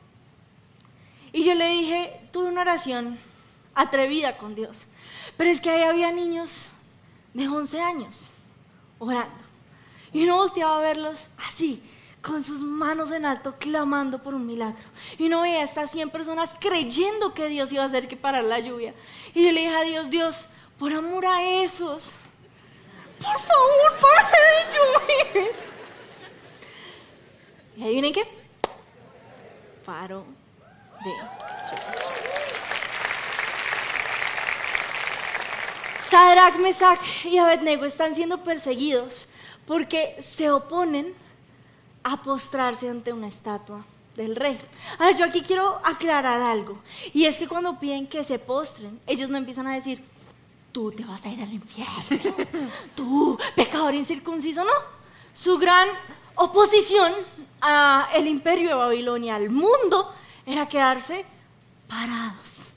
Y 1.32 1.44
yo 1.44 1.54
le 1.54 1.68
dije, 1.68 2.20
tuve 2.30 2.48
una 2.48 2.62
oración 2.62 3.18
atrevida 3.74 4.37
con 4.37 4.54
Dios. 4.54 4.87
Pero 5.37 5.50
es 5.50 5.61
que 5.61 5.70
ahí 5.70 5.82
había 5.82 6.11
niños 6.11 6.66
de 7.35 7.48
11 7.48 7.80
años 7.80 8.30
orando. 8.98 9.42
Y 10.12 10.24
uno 10.24 10.37
volteaba 10.37 10.78
a 10.78 10.80
verlos 10.80 11.28
así, 11.46 11.82
con 12.22 12.44
sus 12.44 12.61
manos 12.61 13.11
en 13.11 13.26
alto, 13.26 13.56
clamando 13.58 14.22
por 14.22 14.35
un 14.35 14.46
milagro. 14.46 14.85
Y 15.18 15.26
uno 15.26 15.42
veía 15.42 15.61
a 15.61 15.64
estas 15.64 15.90
100 15.90 16.11
personas 16.11 16.52
creyendo 16.58 17.35
que 17.35 17.48
Dios 17.48 17.72
iba 17.72 17.82
a 17.82 17.87
hacer 17.87 18.06
que 18.06 18.16
parara 18.16 18.46
la 18.46 18.61
lluvia. 18.61 18.94
Y 19.35 19.44
yo 19.44 19.52
le 19.52 19.61
dije 19.61 19.76
a 19.76 19.82
Dios, 19.82 20.08
Dios, 20.08 20.46
por 20.78 20.92
amor 20.92 21.26
a 21.26 21.42
esos, 21.42 22.14
por 23.20 23.40
favor, 23.40 23.98
para 24.00 24.30
de 24.30 25.35
llover. 25.35 25.54
¿Y 27.76 27.82
adivinen 27.82 28.12
qué? 28.12 28.24
Paro 29.85 30.24
de. 31.04 31.12
Sadrach, 36.08 36.56
Mesach 36.56 37.24
y 37.24 37.38
Abednego 37.38 37.87
están 37.87 38.14
siendo 38.14 38.44
perseguidos 38.44 39.28
porque 39.66 40.14
se 40.20 40.50
oponen 40.50 41.14
a 42.05 42.23
postrarse 42.23 42.88
ante 42.88 43.12
una 43.12 43.29
estatua 43.29 43.85
del 44.17 44.37
rey. 44.37 44.59
Ahora 44.99 45.17
yo 45.17 45.25
aquí 45.25 45.43
quiero 45.43 45.81
aclarar 45.85 46.43
algo, 46.43 46.79
y 47.12 47.25
es 47.25 47.38
que 47.38 47.49
cuando 47.49 47.79
piden 47.79 48.07
que 48.07 48.25
se 48.25 48.38
postren, 48.38 49.01
ellos 49.07 49.31
no 49.31 49.38
empiezan 49.38 49.67
a 49.67 49.75
decir, 49.75 50.03
tú 50.73 50.91
te 50.91 51.05
vas 51.05 51.25
a 51.25 51.29
ir 51.29 51.41
al 51.41 51.53
infierno, 51.53 52.37
tú, 52.95 53.38
pecador 53.55 53.95
incircunciso, 53.95 54.65
no. 54.65 54.73
Su 55.35 55.59
gran 55.59 55.88
oposición 56.35 57.12
al 57.61 58.27
imperio 58.27 58.69
de 58.69 58.75
Babilonia, 58.75 59.37
al 59.37 59.51
mundo, 59.51 60.12
era 60.45 60.69
quedarse 60.69 61.25
parados. 61.88 62.71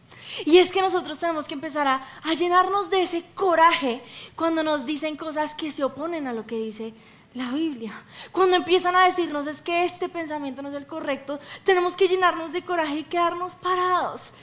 Y 0.46 0.58
es 0.58 0.72
que 0.72 0.82
nosotros 0.82 1.18
tenemos 1.18 1.46
que 1.46 1.54
empezar 1.54 1.88
a, 1.88 2.06
a, 2.24 2.34
llenarnos 2.34 2.90
de 2.90 3.04
ese 3.04 3.24
coraje 3.34 4.04
cuando 4.36 4.64
nos 4.64 4.86
dicen 4.86 5.16
cosas 5.16 5.56
que 5.56 5.72
se 5.72 5.84
oponen 5.84 6.28
a 6.28 6.34
lo 6.34 6.46
que 6.46 6.58
dice 6.58 6.94
la 7.36 7.52
Biblia. 7.52 7.94
Cuando 8.32 8.56
empiezan 8.56 8.96
a 8.96 9.06
decirnos 9.06 9.46
es 9.48 9.62
que 9.62 9.86
este 9.86 10.10
pensamiento 10.10 10.62
no 10.62 10.70
es 10.70 10.76
el 10.76 10.88
correcto, 10.88 11.40
tenemos 11.64 11.96
que 11.96 12.08
llenarnos 12.08 12.54
de 12.54 12.64
coraje 12.64 13.00
y 13.00 13.04
quedarnos 13.04 13.56
parados. 13.56 14.34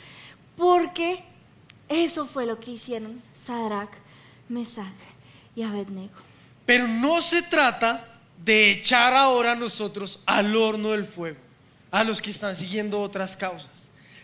Porque 0.56 1.24
eso 1.88 2.26
fue 2.26 2.46
lo 2.46 2.60
que 2.60 2.72
hicieron 2.72 3.22
Sadrach, 3.34 3.90
Mesach 4.48 4.86
y 5.56 5.62
Abednego. 5.62 6.14
Pero 6.66 6.86
no 6.86 7.20
se 7.20 7.42
trata 7.42 8.08
de 8.44 8.72
echar 8.72 9.14
ahora 9.14 9.54
nosotros 9.56 10.20
al 10.26 10.54
horno 10.56 10.90
del 10.90 11.06
fuego 11.06 11.38
a 11.90 12.04
los 12.04 12.20
que 12.22 12.30
están 12.30 12.56
siguiendo 12.56 13.00
otras 13.00 13.36
causas. 13.36 13.70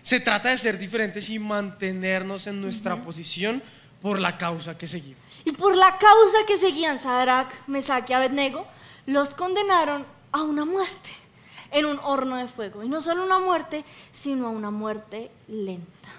Se 0.03 0.21
trata 0.21 0.51
de 0.51 0.59
ser 0.59 0.79
diferentes 0.79 1.29
y 1.29 1.39
mantenernos 1.39 2.47
en 2.47 2.61
nuestra 2.61 2.95
uh 2.95 2.99
-huh. 2.99 3.05
posición 3.05 3.63
por 4.01 4.19
la 4.19 4.39
causa 4.39 4.77
que 4.77 4.87
seguimos. 4.87 5.28
Y 5.49 5.53
por 5.53 5.75
la 5.75 5.97
causa 5.97 6.45
que 6.47 6.59
seguían 6.59 6.99
Sadrach, 6.99 7.49
Mesach 7.69 8.11
y 8.11 8.13
Abednego, 8.13 8.67
los 9.07 9.33
condenaron 9.33 10.05
a 10.31 10.43
una 10.43 10.67
muerte 10.67 11.09
en 11.71 11.87
un 11.87 11.99
horno 12.01 12.37
de 12.37 12.47
fuego. 12.49 12.83
Y 12.83 12.89
no 12.91 13.01
solo 13.01 13.25
una 13.25 13.39
muerte, 13.39 13.83
sino 14.13 14.49
a 14.49 14.51
una 14.51 14.71
muerte 14.71 15.31
lenta. 15.47 16.11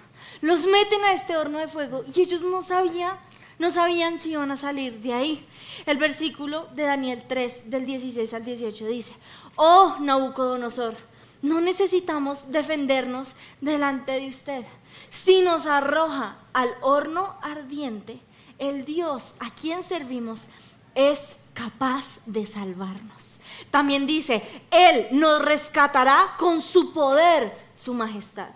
Los 0.42 0.66
meten 0.66 1.04
a 1.04 1.14
este 1.14 1.38
horno 1.38 1.60
de 1.60 1.68
fuego 1.68 2.04
y 2.12 2.22
ellos 2.22 2.42
no 2.42 2.64
sabían, 2.64 3.20
no 3.60 3.70
sabían 3.70 4.18
si 4.18 4.32
iban 4.32 4.50
a 4.50 4.58
salir 4.58 5.00
de 5.00 5.14
ahí. 5.14 5.48
El 5.86 6.00
versículo 6.00 6.68
de 6.74 6.86
Daniel 6.86 7.24
3, 7.28 7.70
del 7.70 7.86
16 7.86 8.34
al 8.34 8.44
18 8.44 8.88
dice, 8.88 9.14
Oh 9.58 9.96
Nabucodonosor, 10.00 10.96
no 11.44 11.62
necesitamos 11.62 12.52
defendernos 12.52 13.36
delante 13.62 14.14
de 14.14 14.28
usted. 14.28 14.66
Si 15.12 15.44
nos 15.44 15.68
arroja 15.68 16.40
al 16.52 16.74
horno 16.82 17.36
ardiente, 17.44 18.20
el 18.60 18.86
Dios 18.86 19.34
a 19.40 19.50
quien 19.50 19.82
servimos 19.82 20.46
es 20.94 21.38
capaz 21.54 22.20
de 22.26 22.46
salvarnos. 22.46 23.40
También 23.72 24.06
dice, 24.06 24.44
Él 24.72 25.08
nos 25.12 25.42
rescatará 25.42 26.36
con 26.38 26.62
su 26.62 26.94
poder, 26.94 27.58
su 27.76 27.94
majestad. 27.94 28.50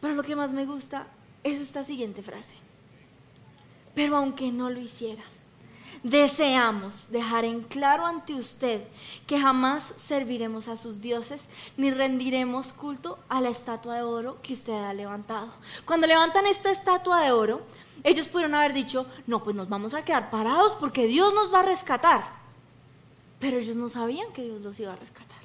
Pero 0.00 0.14
lo 0.14 0.22
que 0.22 0.36
más 0.36 0.52
me 0.52 0.66
gusta 0.66 1.06
es 1.42 1.60
esta 1.60 1.84
siguiente 1.84 2.22
frase. 2.22 2.54
Pero 3.94 4.16
aunque 4.16 4.52
no 4.52 4.70
lo 4.70 4.80
hiciera, 4.80 5.22
deseamos 6.02 7.10
dejar 7.10 7.44
en 7.44 7.62
claro 7.62 8.06
ante 8.06 8.34
usted 8.34 8.82
que 9.26 9.40
jamás 9.40 9.92
serviremos 9.96 10.68
a 10.68 10.76
sus 10.76 11.00
dioses 11.00 11.46
ni 11.76 11.90
rendiremos 11.90 12.72
culto 12.72 13.18
a 13.28 13.40
la 13.40 13.48
estatua 13.48 13.96
de 13.96 14.02
oro 14.02 14.40
que 14.42 14.52
usted 14.52 14.72
ha 14.72 14.92
levantado. 14.94 15.52
Cuando 15.84 16.06
levantan 16.06 16.46
esta 16.46 16.70
estatua 16.70 17.20
de 17.20 17.32
oro, 17.32 17.62
ellos 18.04 18.28
pudieron 18.28 18.54
haber 18.54 18.72
dicho, 18.72 19.06
no, 19.26 19.42
pues 19.42 19.56
nos 19.56 19.68
vamos 19.68 19.94
a 19.94 20.04
quedar 20.04 20.30
parados 20.30 20.76
porque 20.76 21.06
Dios 21.06 21.34
nos 21.34 21.52
va 21.52 21.60
a 21.60 21.64
rescatar. 21.64 22.24
Pero 23.38 23.58
ellos 23.58 23.76
no 23.76 23.88
sabían 23.88 24.32
que 24.32 24.42
Dios 24.42 24.62
los 24.62 24.78
iba 24.80 24.92
a 24.92 24.96
rescatar. 24.96 25.38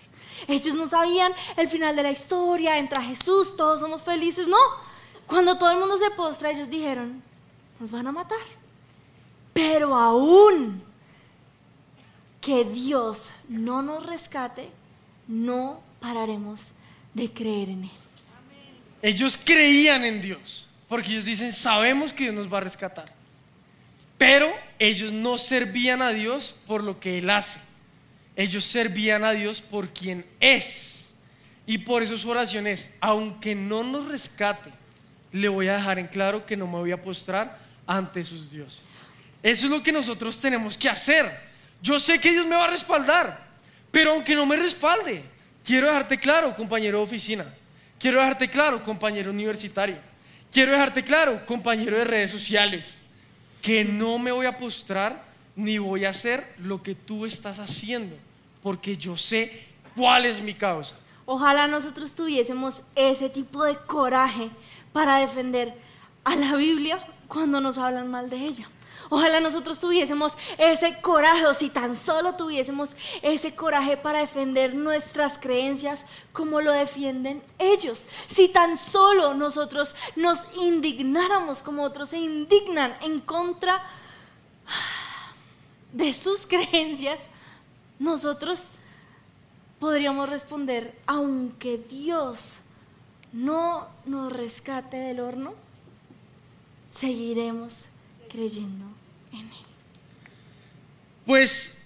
Ellos 0.47 0.75
no 0.75 0.87
sabían 0.87 1.31
el 1.57 1.67
final 1.67 1.95
de 1.95 2.03
la 2.03 2.11
historia, 2.11 2.77
entra 2.77 3.01
Jesús, 3.01 3.55
todos 3.55 3.79
somos 3.79 4.01
felices. 4.01 4.47
No, 4.47 4.57
cuando 5.25 5.57
todo 5.57 5.71
el 5.71 5.79
mundo 5.79 5.97
se 5.97 6.11
postra, 6.11 6.51
ellos 6.51 6.69
dijeron, 6.69 7.21
nos 7.79 7.91
van 7.91 8.07
a 8.07 8.11
matar. 8.11 8.39
Pero 9.53 9.95
aún 9.95 10.83
que 12.41 12.65
Dios 12.65 13.31
no 13.47 13.81
nos 13.81 14.05
rescate, 14.05 14.69
no 15.27 15.79
pararemos 15.99 16.67
de 17.13 17.31
creer 17.31 17.69
en 17.69 17.83
Él. 17.85 17.91
Ellos 19.01 19.37
creían 19.41 20.03
en 20.03 20.21
Dios, 20.21 20.67
porque 20.93 21.09
ellos 21.09 21.25
dicen, 21.25 21.51
sabemos 21.51 22.13
que 22.13 22.25
Dios 22.25 22.35
nos 22.35 22.53
va 22.53 22.59
a 22.59 22.61
rescatar. 22.61 23.11
Pero 24.15 24.53
ellos 24.77 25.11
no 25.11 25.39
servían 25.39 26.03
a 26.03 26.09
Dios 26.09 26.55
por 26.67 26.83
lo 26.83 26.99
que 26.99 27.17
Él 27.17 27.31
hace. 27.31 27.59
Ellos 28.35 28.63
servían 28.63 29.23
a 29.23 29.31
Dios 29.31 29.59
por 29.59 29.89
quien 29.89 30.23
es. 30.39 31.15
Y 31.65 31.79
por 31.79 32.03
eso 32.03 32.15
su 32.15 32.29
oración 32.29 32.67
es, 32.67 32.91
aunque 33.01 33.55
no 33.55 33.83
nos 33.83 34.07
rescate, 34.07 34.69
le 35.31 35.47
voy 35.47 35.67
a 35.67 35.77
dejar 35.77 35.97
en 35.97 36.05
claro 36.05 36.45
que 36.45 36.55
no 36.55 36.67
me 36.67 36.77
voy 36.77 36.91
a 36.91 37.01
postrar 37.01 37.57
ante 37.87 38.23
sus 38.23 38.51
dioses. 38.51 38.83
Eso 39.41 39.65
es 39.65 39.71
lo 39.71 39.81
que 39.81 39.91
nosotros 39.91 40.39
tenemos 40.39 40.77
que 40.77 40.89
hacer. 40.89 41.25
Yo 41.81 41.97
sé 41.97 42.19
que 42.19 42.33
Dios 42.33 42.45
me 42.45 42.55
va 42.55 42.65
a 42.65 42.69
respaldar, 42.69 43.47
pero 43.91 44.11
aunque 44.11 44.35
no 44.35 44.45
me 44.45 44.57
respalde, 44.57 45.23
quiero 45.65 45.87
dejarte 45.87 46.19
claro, 46.19 46.55
compañero 46.55 46.99
de 46.99 47.03
oficina. 47.03 47.45
Quiero 47.97 48.19
dejarte 48.19 48.47
claro, 48.47 48.83
compañero 48.83 49.31
universitario. 49.31 50.12
Quiero 50.53 50.71
dejarte 50.71 51.03
claro, 51.03 51.43
compañero 51.47 51.97
de 51.97 52.03
redes 52.03 52.29
sociales, 52.29 52.99
que 53.63 53.83
no 53.83 54.19
me 54.19 54.31
voy 54.31 54.45
a 54.45 54.55
postrar 54.55 55.25
ni 55.55 55.79
voy 55.79 56.05
a 56.05 56.09
hacer 56.09 56.47
lo 56.59 56.83
que 56.83 56.93
tú 56.93 57.25
estás 57.25 57.57
haciendo, 57.57 58.15
porque 58.61 58.95
yo 58.95 59.17
sé 59.17 59.65
cuál 59.95 60.27
es 60.27 60.39
mi 60.41 60.53
causa. 60.53 60.93
Ojalá 61.25 61.65
nosotros 61.65 62.13
tuviésemos 62.13 62.83
ese 62.95 63.29
tipo 63.29 63.63
de 63.63 63.77
coraje 63.77 64.51
para 64.91 65.17
defender 65.17 65.73
a 66.23 66.35
la 66.35 66.55
Biblia 66.55 66.99
cuando 67.27 67.59
nos 67.59 67.79
hablan 67.79 68.11
mal 68.11 68.29
de 68.29 68.37
ella. 68.37 68.69
Ojalá 69.15 69.39
nosotros 69.39 69.79
tuviésemos 69.79 70.33
ese 70.57 70.99
coraje, 70.99 71.45
o 71.45 71.53
si 71.53 71.69
tan 71.69 71.95
solo 71.95 72.33
tuviésemos 72.33 72.93
ese 73.21 73.53
coraje 73.53 73.95
para 73.95 74.21
defender 74.21 74.73
nuestras 74.73 75.37
creencias 75.37 76.03
como 76.31 76.61
lo 76.61 76.71
defienden 76.71 77.43
ellos. 77.59 78.07
Si 78.25 78.47
tan 78.47 78.75
solo 78.75 79.35
nosotros 79.35 79.95
nos 80.15 80.47
indignáramos 80.57 81.61
como 81.61 81.83
otros 81.83 82.09
se 82.09 82.17
indignan 82.17 82.97
en 83.01 83.19
contra 83.19 83.85
de 85.91 86.11
sus 86.15 86.47
creencias, 86.47 87.29
nosotros 87.99 88.69
podríamos 89.79 90.27
responder, 90.27 90.99
aunque 91.05 91.77
Dios 91.77 92.61
no 93.31 93.87
nos 94.07 94.33
rescate 94.33 94.97
del 94.97 95.19
horno, 95.19 95.53
seguiremos 96.89 97.85
creyendo 98.27 99.02
Pues 101.25 101.83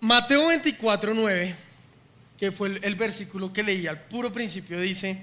Mateo 0.00 0.48
24, 0.48 1.14
9, 1.14 1.54
que 2.38 2.52
fue 2.52 2.68
el, 2.68 2.84
el 2.84 2.94
versículo 2.96 3.52
que 3.52 3.62
leí 3.62 3.86
al 3.86 4.00
puro 4.00 4.32
principio, 4.32 4.80
dice, 4.80 5.18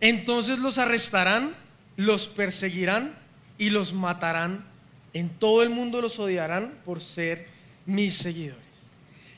entonces 0.00 0.58
los 0.58 0.78
arrestarán, 0.78 1.54
los 1.96 2.26
perseguirán 2.26 3.14
y 3.58 3.70
los 3.70 3.92
matarán. 3.92 4.64
En 5.12 5.28
todo 5.28 5.62
el 5.62 5.70
mundo 5.70 6.00
los 6.00 6.18
odiarán 6.18 6.74
por 6.84 7.00
ser 7.00 7.48
mis 7.86 8.14
seguidores. 8.14 8.60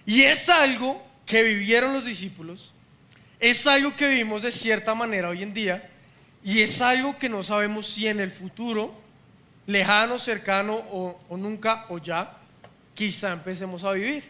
Y 0.05 0.23
es 0.23 0.49
algo 0.49 1.03
que 1.27 1.43
vivieron 1.43 1.93
los 1.93 2.05
discípulos, 2.05 2.73
es 3.41 3.67
algo 3.67 3.97
que 3.97 4.09
vivimos 4.09 4.43
de 4.43 4.53
cierta 4.53 4.95
manera 4.95 5.29
hoy 5.29 5.43
en 5.43 5.55
día 5.55 5.91
y 6.45 6.61
es 6.61 6.81
algo 6.81 7.19
que 7.19 7.29
no 7.29 7.43
sabemos 7.43 7.87
si 7.87 8.07
en 8.07 8.21
el 8.21 8.31
futuro, 8.31 8.95
lejano, 9.67 10.19
cercano 10.19 10.75
o, 10.75 11.21
o 11.29 11.37
nunca 11.37 11.87
o 11.89 11.99
ya, 11.99 12.37
quizá 12.95 13.33
empecemos 13.33 13.85
a 13.85 13.93
vivir. 13.93 14.25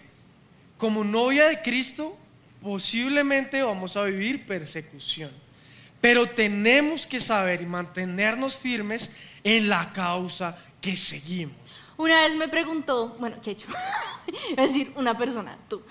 Como 0.79 1.05
novia 1.05 1.47
de 1.49 1.63
Cristo, 1.63 2.17
posiblemente 2.63 3.63
vamos 3.63 3.97
a 3.97 4.05
vivir 4.05 4.47
persecución. 4.47 5.31
Pero 6.01 6.29
tenemos 6.29 7.07
que 7.07 7.21
saber 7.21 7.63
y 7.63 7.67
mantenernos 7.67 8.57
firmes 8.57 9.11
en 9.45 9.69
la 9.69 9.93
causa 9.93 10.57
que 10.81 10.97
seguimos. 10.97 11.57
Una 11.97 12.27
vez 12.27 12.37
me 12.37 12.49
preguntó, 12.49 13.17
bueno, 13.21 13.37
Checho, 13.41 13.69
es 14.51 14.57
decir, 14.57 14.93
una 14.97 15.17
persona, 15.17 15.57
tú, 15.69 15.83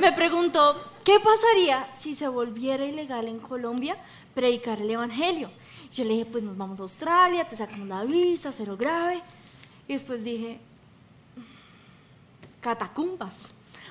me 0.00 0.12
preguntó, 0.12 0.92
¿qué 1.02 1.18
pasaría 1.18 1.88
si 1.94 2.14
se 2.14 2.28
volviera 2.28 2.84
ilegal 2.84 3.26
en 3.26 3.40
Colombia 3.40 3.96
predicar 4.34 4.80
el 4.80 4.90
Evangelio? 4.90 5.50
Yo 5.92 6.04
le 6.04 6.10
dije, 6.10 6.26
pues 6.26 6.44
nos 6.44 6.56
vamos 6.56 6.80
a 6.80 6.84
Australia, 6.84 7.48
te 7.48 7.56
sacamos 7.56 7.86
la 7.88 8.04
visa, 8.04 8.52
cero 8.52 8.76
grave. 8.76 9.22
Y 9.88 9.92
después 9.92 10.22
dije, 10.22 10.58
catacumbas. 12.60 13.50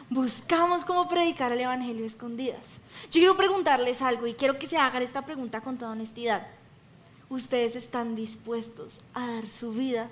Buscamos 0.10 0.86
cómo 0.86 1.08
predicar 1.08 1.51
el 1.51 1.62
Evangelio 1.62 2.05
escondidas. 2.05 2.79
Yo 3.05 3.19
quiero 3.19 3.38
preguntarles 3.38 4.01
algo 4.01 4.27
y 4.27 4.36
quiero 4.36 4.60
que 4.60 4.67
se 4.67 4.77
hagan 4.77 5.01
esta 5.01 5.25
pregunta 5.25 5.62
con 5.62 5.77
toda 5.77 5.91
honestidad. 5.91 6.45
¿Ustedes 7.29 7.75
están 7.75 8.15
dispuestos 8.15 8.99
a 9.15 9.25
dar 9.27 9.47
su 9.47 9.71
vida 9.71 10.10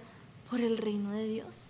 por 0.50 0.62
el 0.62 0.78
reino 0.80 1.12
de 1.12 1.28
Dios? 1.28 1.70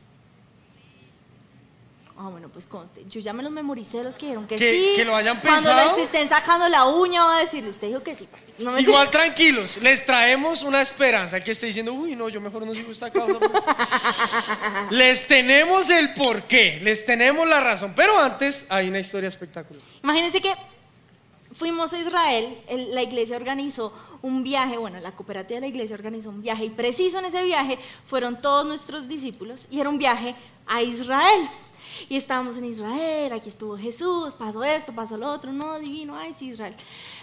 Ah, 2.15 2.29
bueno, 2.29 2.47
pues 2.49 2.67
conste. 2.67 3.03
Yo 3.09 3.19
ya 3.21 3.33
me 3.33 3.41
los 3.41 3.51
memoricé 3.51 4.03
los 4.03 4.15
que 4.15 4.27
dijeron 4.27 4.45
que, 4.47 4.55
Que- 4.55 4.71
sí. 4.71 4.91
que 4.95 5.03
lo 5.03 5.15
hayan 5.15 5.39
Cuando 5.41 5.69
pensado. 5.71 5.97
les 5.97 6.05
estén 6.05 6.29
sacando 6.29 6.69
la 6.69 6.85
uña, 6.85 7.23
va 7.23 7.37
a 7.37 7.39
decir, 7.39 7.65
usted 7.67 7.87
dijo 7.87 8.03
que 8.03 8.15
sí. 8.15 8.25
papi". 8.31 8.43
No 8.59 8.71
me 8.71 8.81
Igual 8.81 9.09
tranquilos, 9.09 9.77
les 9.81 10.05
traemos 10.05 10.61
una 10.61 10.81
esperanza. 10.83 11.37
El 11.37 11.43
que 11.43 11.51
esté 11.51 11.65
diciendo, 11.65 11.91
uy, 11.93 12.15
no, 12.15 12.29
yo 12.29 12.39
mejor 12.39 12.65
no 12.67 12.73
sigo 12.75 12.91
esta 12.91 13.09
causa. 13.11 13.39
les 14.91 15.27
tenemos 15.27 15.89
el 15.89 16.13
porqué, 16.13 16.79
les 16.83 17.03
tenemos 17.05 17.47
la 17.47 17.59
razón. 17.59 17.93
Pero 17.95 18.19
antes 18.19 18.65
hay 18.69 18.89
una 18.89 18.99
historia 18.99 19.27
espectacular. 19.29 19.81
Imagínense 20.03 20.39
que 20.39 20.53
fuimos 21.53 21.93
a 21.93 21.97
Israel, 21.97 22.57
el- 22.67 22.93
la 22.93 23.01
iglesia 23.01 23.35
organizó 23.35 23.91
un 24.21 24.43
viaje, 24.43 24.77
bueno, 24.77 24.99
la 24.99 25.11
cooperativa 25.13 25.55
de 25.57 25.61
la 25.61 25.67
iglesia 25.67 25.95
organizó 25.95 26.29
un 26.29 26.41
viaje 26.41 26.65
y 26.65 26.69
preciso 26.69 27.19
en 27.19 27.25
ese 27.25 27.43
viaje 27.43 27.77
fueron 28.05 28.39
todos 28.41 28.65
nuestros 28.65 29.07
discípulos 29.07 29.67
y 29.71 29.79
era 29.79 29.89
un 29.89 29.97
viaje 29.97 30.35
a 30.67 30.81
Israel. 30.81 31.47
Y 32.09 32.17
estábamos 32.17 32.57
en 32.57 32.65
Israel, 32.65 33.33
aquí 33.33 33.49
estuvo 33.49 33.77
Jesús, 33.77 34.35
pasó 34.35 34.63
esto, 34.63 34.93
pasó 34.93 35.17
lo 35.17 35.27
otro, 35.27 35.51
no, 35.51 35.79
divino, 35.79 36.15
ay, 36.17 36.33
sí, 36.33 36.49
Israel. 36.49 36.75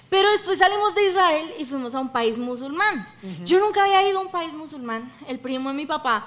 Pero 0.09 0.31
después 0.31 0.59
salimos 0.59 0.95
de 0.95 1.09
Israel 1.09 1.53
y 1.59 1.65
fuimos 1.65 1.95
a 1.95 2.01
un 2.01 2.11
país 2.11 2.39
musulmán. 2.39 3.07
Yo 3.45 3.61
nunca 3.61 3.85
había 3.85 4.09
ido 4.09 4.19
a 4.19 4.23
un 4.23 4.31
país 4.31 4.55
musulmán. 4.55 5.11
El 5.29 5.39
primo 5.39 5.71
de 5.71 5.77
mi 5.77 5.87
papá 5.87 6.27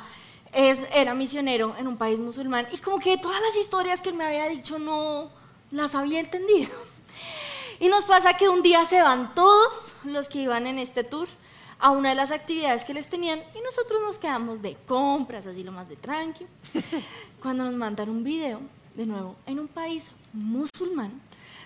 es, 0.53 0.85
era 0.93 1.13
misionero 1.13 1.75
en 1.77 1.87
un 1.87 1.97
país 1.97 2.19
musulmán 2.19 2.67
y 2.71 2.77
como 2.77 2.99
que 2.99 3.17
todas 3.17 3.41
las 3.41 3.55
historias 3.57 4.01
que 4.01 4.09
él 4.09 4.15
me 4.15 4.25
había 4.25 4.47
dicho 4.47 4.79
no 4.79 5.29
las 5.71 5.95
había 5.95 6.19
entendido. 6.19 6.71
Y 7.79 7.87
nos 7.87 8.05
pasa 8.05 8.37
que 8.37 8.47
un 8.47 8.61
día 8.61 8.85
se 8.85 9.01
van 9.01 9.33
todos 9.35 9.95
los 10.05 10.29
que 10.29 10.39
iban 10.39 10.67
en 10.67 10.79
este 10.79 11.03
tour 11.03 11.27
a 11.79 11.89
una 11.89 12.09
de 12.09 12.15
las 12.15 12.31
actividades 12.31 12.85
que 12.85 12.93
les 12.93 13.09
tenían 13.09 13.39
y 13.53 13.59
nosotros 13.59 14.01
nos 14.01 14.17
quedamos 14.17 14.61
de 14.61 14.77
compras, 14.87 15.45
así 15.45 15.63
lo 15.63 15.73
más 15.73 15.89
de 15.89 15.97
tranqui. 15.97 16.45
Cuando 17.43 17.65
nos 17.65 17.73
mandan 17.73 18.09
un 18.09 18.23
video, 18.23 18.61
de 18.95 19.05
nuevo, 19.05 19.35
en 19.45 19.59
un 19.59 19.67
país 19.67 20.09
musulmán, 20.31 21.11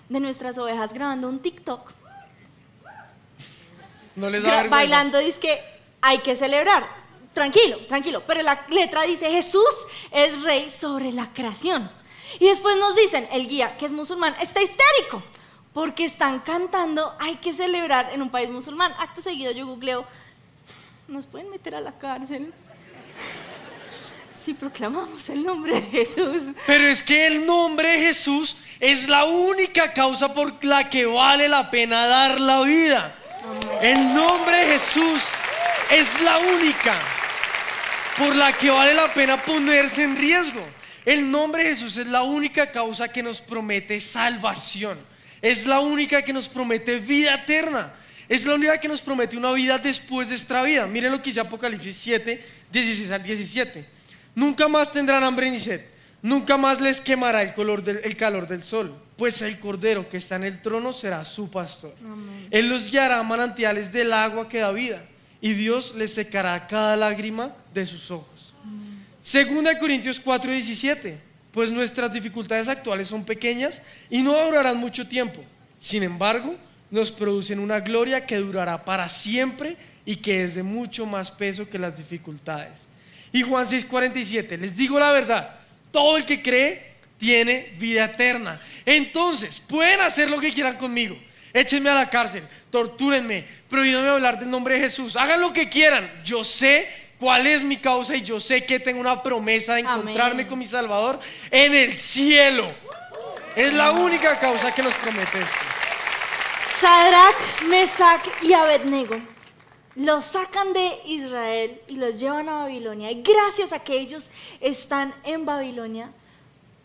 de 0.08 0.18
nuestras 0.18 0.58
ovejas 0.58 0.92
grabando 0.92 1.28
un 1.28 1.38
TikTok, 1.38 1.92
No 4.16 4.28
les 4.28 4.42
da 4.42 4.64
bailando, 4.64 5.18
dice 5.18 5.38
que 5.38 5.60
hay 6.00 6.18
que 6.18 6.34
celebrar. 6.34 6.84
Tranquilo, 7.32 7.78
tranquilo. 7.86 8.24
Pero 8.26 8.42
la 8.42 8.66
letra 8.70 9.02
dice 9.02 9.30
Jesús 9.30 9.86
es 10.10 10.42
rey 10.42 10.68
sobre 10.68 11.12
la 11.12 11.32
creación. 11.32 11.88
Y 12.40 12.48
después 12.48 12.76
nos 12.78 12.96
dicen, 12.96 13.28
el 13.30 13.46
guía, 13.46 13.76
que 13.76 13.86
es 13.86 13.92
musulmán, 13.92 14.34
está 14.40 14.60
histérico. 14.60 15.22
Porque 15.72 16.04
están 16.04 16.40
cantando, 16.40 17.14
hay 17.20 17.36
que 17.36 17.52
celebrar 17.52 18.12
en 18.12 18.20
un 18.20 18.30
país 18.30 18.50
musulmán. 18.50 18.92
Acto 18.98 19.22
seguido 19.22 19.52
yo 19.52 19.64
googleo, 19.68 20.04
¿nos 21.06 21.28
pueden 21.28 21.50
meter 21.50 21.76
a 21.76 21.80
la 21.80 21.96
cárcel? 21.96 22.52
Si 24.48 24.54
proclamamos 24.54 25.28
el 25.28 25.44
nombre 25.44 25.78
de 25.78 25.82
Jesús. 25.90 26.54
Pero 26.66 26.84
es 26.88 27.02
que 27.02 27.26
el 27.26 27.44
nombre 27.44 27.92
de 27.92 27.98
Jesús 27.98 28.56
es 28.80 29.06
la 29.06 29.26
única 29.26 29.92
causa 29.92 30.32
por 30.32 30.64
la 30.64 30.88
que 30.88 31.04
vale 31.04 31.50
la 31.50 31.70
pena 31.70 32.06
dar 32.06 32.40
la 32.40 32.62
vida. 32.62 33.14
El 33.82 34.14
nombre 34.14 34.56
de 34.56 34.78
Jesús 34.78 35.20
es 35.90 36.22
la 36.22 36.38
única. 36.38 36.94
por 38.16 38.34
la 38.34 38.50
que 38.54 38.70
vale 38.70 38.94
la 38.94 39.12
pena 39.12 39.36
ponerse 39.36 40.04
en 40.04 40.16
riesgo. 40.16 40.66
El 41.04 41.30
nombre 41.30 41.64
de 41.64 41.76
Jesús 41.76 41.98
es 41.98 42.06
la 42.06 42.22
única 42.22 42.70
causa 42.70 43.08
que 43.08 43.22
nos 43.22 43.42
promete 43.42 44.00
salvación. 44.00 44.98
Es 45.42 45.66
la 45.66 45.80
única 45.80 46.22
que 46.22 46.32
nos 46.32 46.48
promete 46.48 47.00
vida 47.00 47.34
eterna. 47.34 47.92
Es 48.30 48.46
la 48.46 48.54
única 48.54 48.80
que 48.80 48.88
nos 48.88 49.02
promete 49.02 49.36
una 49.36 49.52
vida 49.52 49.76
después 49.76 50.30
de 50.30 50.36
esta 50.36 50.62
vida. 50.62 50.86
Miren 50.86 51.12
lo 51.12 51.18
que 51.18 51.28
dice 51.28 51.40
Apocalipsis 51.40 51.98
7, 51.98 52.42
16 52.72 53.10
al 53.10 53.22
17. 53.22 53.97
Nunca 54.38 54.68
más 54.68 54.92
tendrán 54.92 55.24
hambre 55.24 55.50
ni 55.50 55.58
sed. 55.58 55.80
Nunca 56.22 56.56
más 56.56 56.80
les 56.80 57.00
quemará 57.00 57.42
el, 57.42 57.54
color 57.54 57.82
del, 57.82 58.00
el 58.04 58.14
calor 58.14 58.46
del 58.46 58.62
sol. 58.62 58.94
Pues 59.16 59.42
el 59.42 59.58
cordero 59.58 60.08
que 60.08 60.18
está 60.18 60.36
en 60.36 60.44
el 60.44 60.62
trono 60.62 60.92
será 60.92 61.24
su 61.24 61.50
pastor. 61.50 61.92
Él 62.48 62.68
los 62.68 62.88
guiará 62.88 63.18
a 63.18 63.24
manantiales 63.24 63.90
del 63.90 64.12
agua 64.12 64.48
que 64.48 64.60
da 64.60 64.70
vida. 64.70 65.02
Y 65.40 65.54
Dios 65.54 65.92
les 65.96 66.14
secará 66.14 66.68
cada 66.68 66.96
lágrima 66.96 67.52
de 67.74 67.84
sus 67.84 68.12
ojos. 68.12 68.54
Segunda 69.20 69.74
de 69.74 69.80
Corintios 69.80 70.20
4, 70.20 70.52
17. 70.52 71.18
Pues 71.50 71.72
nuestras 71.72 72.12
dificultades 72.12 72.68
actuales 72.68 73.08
son 73.08 73.24
pequeñas 73.24 73.82
y 74.08 74.22
no 74.22 74.40
durarán 74.44 74.76
mucho 74.76 75.08
tiempo. 75.08 75.40
Sin 75.80 76.04
embargo, 76.04 76.54
nos 76.92 77.10
producen 77.10 77.58
una 77.58 77.80
gloria 77.80 78.24
que 78.24 78.36
durará 78.36 78.84
para 78.84 79.08
siempre 79.08 79.76
y 80.06 80.14
que 80.14 80.44
es 80.44 80.54
de 80.54 80.62
mucho 80.62 81.06
más 81.06 81.32
peso 81.32 81.68
que 81.68 81.76
las 81.76 81.98
dificultades. 81.98 82.87
Y 83.32 83.42
Juan 83.42 83.66
6:47, 83.66 84.56
les 84.56 84.76
digo 84.76 84.98
la 84.98 85.12
verdad, 85.12 85.56
todo 85.90 86.16
el 86.16 86.24
que 86.24 86.42
cree 86.42 86.88
tiene 87.18 87.72
vida 87.78 88.04
eterna. 88.06 88.60
Entonces, 88.86 89.60
pueden 89.60 90.00
hacer 90.00 90.30
lo 90.30 90.38
que 90.38 90.52
quieran 90.52 90.76
conmigo. 90.76 91.16
Échenme 91.52 91.90
a 91.90 91.94
la 91.94 92.08
cárcel, 92.08 92.46
tortúrenme, 92.70 93.44
prohíbanme 93.68 94.08
hablar 94.08 94.38
del 94.38 94.50
nombre 94.50 94.74
de 94.74 94.80
Jesús. 94.80 95.16
Hagan 95.16 95.40
lo 95.40 95.52
que 95.52 95.68
quieran. 95.68 96.10
Yo 96.24 96.44
sé 96.44 96.88
cuál 97.18 97.46
es 97.46 97.62
mi 97.62 97.76
causa 97.78 98.14
y 98.14 98.22
yo 98.22 98.38
sé 98.38 98.64
que 98.64 98.78
tengo 98.78 99.00
una 99.00 99.22
promesa 99.22 99.74
de 99.74 99.80
encontrarme 99.80 100.46
con 100.46 100.58
mi 100.58 100.66
Salvador 100.66 101.20
en 101.50 101.74
el 101.74 101.96
cielo. 101.96 102.68
Es 103.56 103.72
la 103.72 103.90
única 103.90 104.38
causa 104.38 104.72
que 104.72 104.82
nos 104.82 104.94
promete 104.94 105.40
esto. 105.40 105.58
Sadrach, 106.80 107.62
Mesach 107.66 108.24
y 108.42 108.52
Abednego 108.52 109.20
los 109.98 110.26
sacan 110.26 110.72
de 110.72 110.92
Israel 111.06 111.80
y 111.88 111.96
los 111.96 112.20
llevan 112.20 112.48
a 112.48 112.62
Babilonia. 112.62 113.10
Y 113.10 113.22
gracias 113.22 113.72
a 113.72 113.80
que 113.80 113.98
ellos 113.98 114.30
están 114.60 115.12
en 115.24 115.44
Babilonia, 115.44 116.12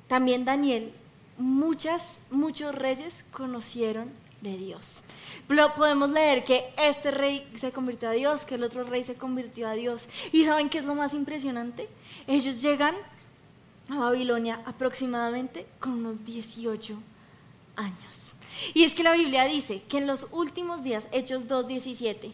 también 0.08 0.46
Daniel, 0.46 0.92
muchas, 1.38 2.24
muchos 2.32 2.74
reyes 2.74 3.24
conocieron 3.32 4.12
de 4.42 4.58
Dios. 4.58 5.04
Podemos 5.76 6.10
leer 6.10 6.44
que 6.44 6.74
este 6.76 7.12
rey 7.12 7.48
se 7.56 7.72
convirtió 7.72 8.10
a 8.10 8.14
Dios, 8.14 8.46
que 8.46 8.56
el 8.56 8.64
otro 8.64 8.84
rey 8.84 9.04
se 9.04 9.14
convirtió 9.14 9.68
a 9.68 9.74
Dios. 9.74 10.10
¿Y 10.32 10.46
saben 10.46 10.70
qué 10.70 10.80
es 10.80 10.86
lo 10.86 10.96
más 10.96 11.14
impresionante? 11.14 11.88
Ellos 12.26 12.64
llegan 12.64 12.96
a 13.90 13.98
Babilonia 13.98 14.60
aproximadamente 14.66 15.68
con 15.80 15.94
unos 15.94 16.26
18 16.26 16.98
años. 17.76 18.34
Y 18.74 18.86
es 18.86 18.96
que 18.96 19.04
la 19.04 19.14
Biblia 19.14 19.44
dice 19.44 19.84
que 19.84 20.00
en 20.00 20.08
los 20.08 20.30
últimos 20.32 20.84
días, 20.84 21.08
Hechos 21.12 21.48
2.17, 21.48 22.34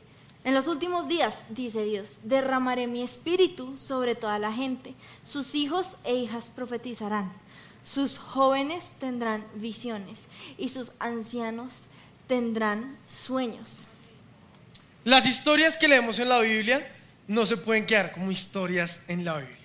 en 0.50 0.56
los 0.56 0.68
últimos 0.68 1.08
días, 1.08 1.46
dice 1.50 1.86
Dios, 1.86 2.18
derramaré 2.24 2.88
mi 2.88 3.04
espíritu 3.04 3.78
sobre 3.78 4.16
toda 4.16 4.40
la 4.40 4.52
gente. 4.52 4.96
Sus 5.22 5.54
hijos 5.54 5.98
e 6.04 6.16
hijas 6.16 6.50
profetizarán. 6.50 7.32
Sus 7.84 8.18
jóvenes 8.18 8.96
tendrán 9.00 9.46
visiones 9.54 10.26
y 10.58 10.70
sus 10.70 10.94
ancianos 10.98 11.84
tendrán 12.26 12.98
sueños. 13.06 13.88
Las 15.04 15.28
historias 15.28 15.78
que 15.78 15.88
leemos 15.88 16.18
en 16.18 16.30
la 16.30 16.40
Biblia 16.40 16.96
no 17.28 17.46
se 17.46 17.56
pueden 17.56 17.86
quedar 17.86 18.12
como 18.12 18.32
historias 18.32 19.02
en 19.08 19.24
la 19.24 19.38
Biblia. 19.38 19.58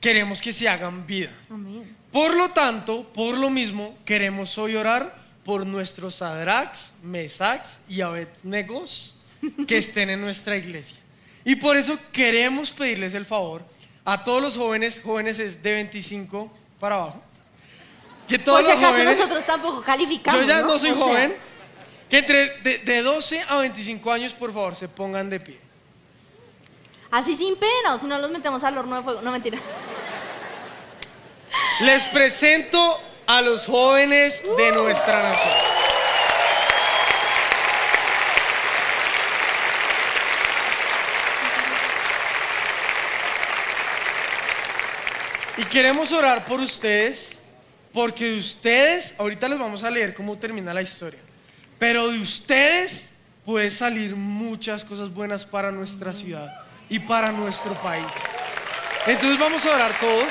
Queremos 0.00 0.42
que 0.42 0.52
se 0.52 0.68
hagan 0.68 1.06
vida. 1.06 1.30
Por 2.10 2.34
lo 2.34 2.48
tanto, 2.48 3.04
por 3.04 3.38
lo 3.38 3.50
mismo, 3.50 3.96
queremos 4.04 4.58
hoy 4.58 4.74
orar 4.74 5.16
por 5.44 5.64
nuestros 5.64 6.16
Sadrax, 6.16 6.94
Mesax 7.04 7.78
y 7.88 8.00
Abednegos 8.00 9.14
que 9.66 9.78
estén 9.78 10.10
en 10.10 10.20
nuestra 10.20 10.56
iglesia. 10.56 10.96
Y 11.44 11.56
por 11.56 11.76
eso 11.76 11.98
queremos 12.12 12.70
pedirles 12.70 13.14
el 13.14 13.24
favor 13.24 13.62
a 14.04 14.24
todos 14.24 14.42
los 14.42 14.56
jóvenes, 14.56 15.00
jóvenes 15.04 15.38
es 15.38 15.62
de 15.62 15.72
25 15.72 16.50
para 16.80 16.94
abajo. 16.94 17.22
Que 18.26 18.38
todos 18.38 18.64
por 18.64 18.72
si 18.72 18.84
acaso 18.84 19.04
nosotros 19.04 19.44
tampoco 19.44 19.82
calificamos. 19.82 20.40
Yo 20.40 20.46
ya 20.46 20.62
no, 20.62 20.78
soy 20.78 20.90
joven. 20.90 21.36
Que 22.08 22.18
entre 22.18 22.58
de, 22.60 22.78
de 22.78 23.02
12 23.02 23.42
a 23.48 23.56
25 23.56 24.10
años, 24.10 24.32
por 24.32 24.52
favor, 24.52 24.74
se 24.74 24.88
pongan 24.88 25.28
de 25.28 25.40
pie. 25.40 25.58
Así 27.10 27.36
sin 27.36 27.56
pena, 27.56 27.94
o 27.94 27.98
si 27.98 28.06
no 28.06 28.18
los 28.18 28.30
metemos 28.30 28.62
al 28.64 28.78
horno 28.78 28.96
de 28.96 29.02
fuego. 29.02 29.22
No, 29.22 29.30
mentira. 29.30 29.58
Les 31.80 32.02
presento 32.04 33.00
a 33.26 33.42
los 33.42 33.66
jóvenes 33.66 34.42
de 34.56 34.72
nuestra 34.72 35.22
nación. 35.22 35.77
Y 45.58 45.64
queremos 45.64 46.12
orar 46.12 46.44
por 46.44 46.60
ustedes, 46.60 47.30
porque 47.92 48.26
de 48.26 48.38
ustedes, 48.38 49.12
ahorita 49.18 49.48
les 49.48 49.58
vamos 49.58 49.82
a 49.82 49.90
leer 49.90 50.14
cómo 50.14 50.38
termina 50.38 50.72
la 50.72 50.82
historia, 50.82 51.18
pero 51.80 52.12
de 52.12 52.20
ustedes 52.20 53.08
puede 53.44 53.72
salir 53.72 54.14
muchas 54.14 54.84
cosas 54.84 55.12
buenas 55.12 55.44
para 55.44 55.72
nuestra 55.72 56.14
ciudad 56.14 56.62
y 56.88 57.00
para 57.00 57.32
nuestro 57.32 57.74
país. 57.82 58.06
Entonces 59.08 59.36
vamos 59.36 59.66
a 59.66 59.74
orar 59.74 59.92
todos. 59.98 60.28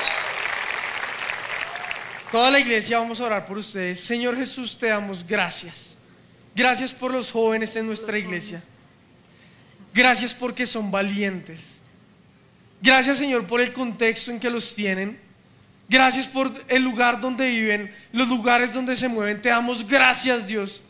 Toda 2.32 2.50
la 2.50 2.60
iglesia 2.60 2.98
vamos 2.98 3.20
a 3.20 3.24
orar 3.24 3.44
por 3.44 3.58
ustedes. 3.58 4.00
Señor 4.00 4.34
Jesús, 4.34 4.78
te 4.78 4.86
damos 4.86 5.26
gracias. 5.26 5.96
Gracias 6.54 6.94
por 6.94 7.12
los 7.12 7.30
jóvenes 7.30 7.76
en 7.76 7.86
nuestra 7.86 8.16
iglesia. 8.16 8.62
Gracias 9.92 10.32
porque 10.32 10.66
son 10.66 10.90
valientes. 10.90 11.77
Gracias 12.80 13.18
Señor 13.18 13.46
por 13.46 13.60
el 13.60 13.72
contexto 13.72 14.30
en 14.30 14.40
que 14.40 14.50
los 14.50 14.74
tienen. 14.74 15.18
Gracias 15.88 16.26
por 16.26 16.52
el 16.68 16.82
lugar 16.82 17.20
donde 17.20 17.48
viven, 17.48 17.94
los 18.12 18.28
lugares 18.28 18.74
donde 18.74 18.94
se 18.94 19.08
mueven. 19.08 19.40
Te 19.40 19.48
damos 19.48 19.86
gracias 19.86 20.46
Dios 20.46 20.82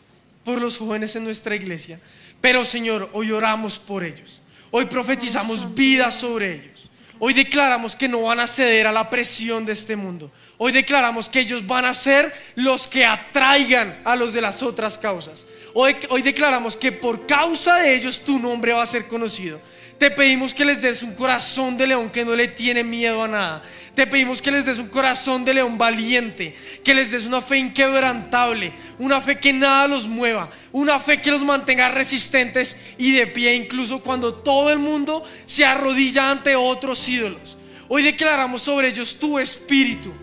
por 0.44 0.60
los 0.60 0.76
jóvenes 0.76 1.14
en 1.14 1.24
nuestra 1.24 1.54
iglesia. 1.54 2.00
Pero 2.40 2.64
Señor, 2.64 3.08
hoy 3.12 3.30
oramos 3.30 3.78
por 3.78 4.04
ellos. 4.04 4.42
Hoy 4.70 4.86
profetizamos 4.86 5.74
vida 5.74 6.10
sobre 6.10 6.54
ellos. 6.54 6.90
Hoy 7.20 7.32
declaramos 7.32 7.96
que 7.96 8.08
no 8.08 8.22
van 8.22 8.40
a 8.40 8.46
ceder 8.46 8.86
a 8.86 8.92
la 8.92 9.10
presión 9.10 9.64
de 9.64 9.72
este 9.72 9.96
mundo. 9.96 10.30
Hoy 10.56 10.72
declaramos 10.72 11.28
que 11.28 11.40
ellos 11.40 11.66
van 11.66 11.84
a 11.84 11.94
ser 11.94 12.32
los 12.54 12.86
que 12.86 13.04
atraigan 13.04 14.00
a 14.04 14.14
los 14.14 14.32
de 14.32 14.40
las 14.40 14.62
otras 14.62 14.98
causas. 14.98 15.46
Hoy, 15.74 15.96
hoy, 16.10 16.22
declaramos 16.22 16.76
que 16.76 16.92
por 16.92 17.26
causa 17.26 17.76
de 17.76 17.94
ellos 17.94 18.20
tu 18.24 18.38
nombre 18.38 18.72
va 18.72 18.82
a 18.82 18.86
ser 18.86 19.06
conocido. 19.06 19.60
Te 19.98 20.12
pedimos 20.12 20.54
que 20.54 20.64
les 20.64 20.80
des 20.80 21.02
un 21.02 21.14
corazón 21.14 21.76
de 21.76 21.86
león 21.86 22.08
que 22.10 22.24
no 22.24 22.36
le 22.36 22.46
tiene 22.46 22.84
miedo 22.84 23.24
a 23.24 23.28
nada. 23.28 23.62
Te 23.96 24.06
pedimos 24.06 24.40
que 24.40 24.52
les 24.52 24.64
des 24.64 24.78
un 24.78 24.88
corazón 24.88 25.44
de 25.44 25.52
león 25.52 25.76
valiente, 25.76 26.54
que 26.84 26.94
les 26.94 27.10
des 27.10 27.26
una 27.26 27.40
fe 27.40 27.58
inquebrantable, 27.58 28.72
una 29.00 29.20
fe 29.20 29.40
que 29.40 29.52
nada 29.52 29.88
los 29.88 30.06
mueva, 30.06 30.50
una 30.70 31.00
fe 31.00 31.20
que 31.20 31.32
los 31.32 31.42
mantenga 31.42 31.90
resistentes 31.90 32.76
y 32.96 33.10
de 33.10 33.26
pie 33.26 33.56
incluso 33.56 34.00
cuando 34.00 34.34
todo 34.34 34.70
el 34.70 34.78
mundo 34.78 35.24
se 35.46 35.64
arrodilla 35.64 36.30
ante 36.30 36.54
otros 36.54 37.08
ídolos. 37.08 37.56
Hoy 37.88 38.04
declaramos 38.04 38.62
sobre 38.62 38.88
ellos 38.88 39.18
tu 39.18 39.38
espíritu 39.38 40.14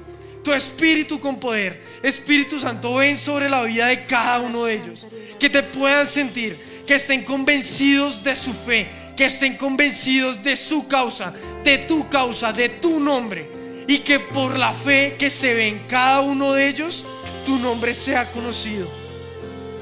tu 0.46 0.54
espíritu 0.54 1.20
con 1.20 1.40
poder. 1.40 1.82
Espíritu 2.04 2.60
Santo, 2.60 2.94
ven 2.94 3.18
sobre 3.18 3.50
la 3.50 3.64
vida 3.64 3.88
de 3.88 4.06
cada 4.06 4.40
uno 4.40 4.66
de 4.66 4.76
ellos. 4.76 5.08
Que 5.40 5.50
te 5.50 5.64
puedan 5.64 6.06
sentir, 6.06 6.84
que 6.86 6.94
estén 6.94 7.24
convencidos 7.24 8.24
de 8.24 8.36
su 8.36 8.54
fe, 8.54 8.88
que 9.15 9.25
estén 9.25 9.58
convencidos 9.58 10.43
de 10.43 10.56
su 10.56 10.88
causa, 10.88 11.34
de 11.63 11.80
tu 11.80 12.07
causa, 12.09 12.53
de 12.53 12.70
tu 12.70 12.99
nombre. 12.99 13.49
Y 13.88 13.99
que 13.99 14.20
por 14.20 14.57
la 14.57 14.74
fe 14.74 15.16
que 15.18 15.30
se 15.30 15.53
ve 15.53 15.68
en 15.68 15.80
cada 15.88 16.22
uno 16.22 16.53
de 16.53 16.68
ellos, 16.68 17.05
tu 17.45 17.57
nombre 17.59 17.93
sea 17.93 18.32
conocido. 18.32 18.88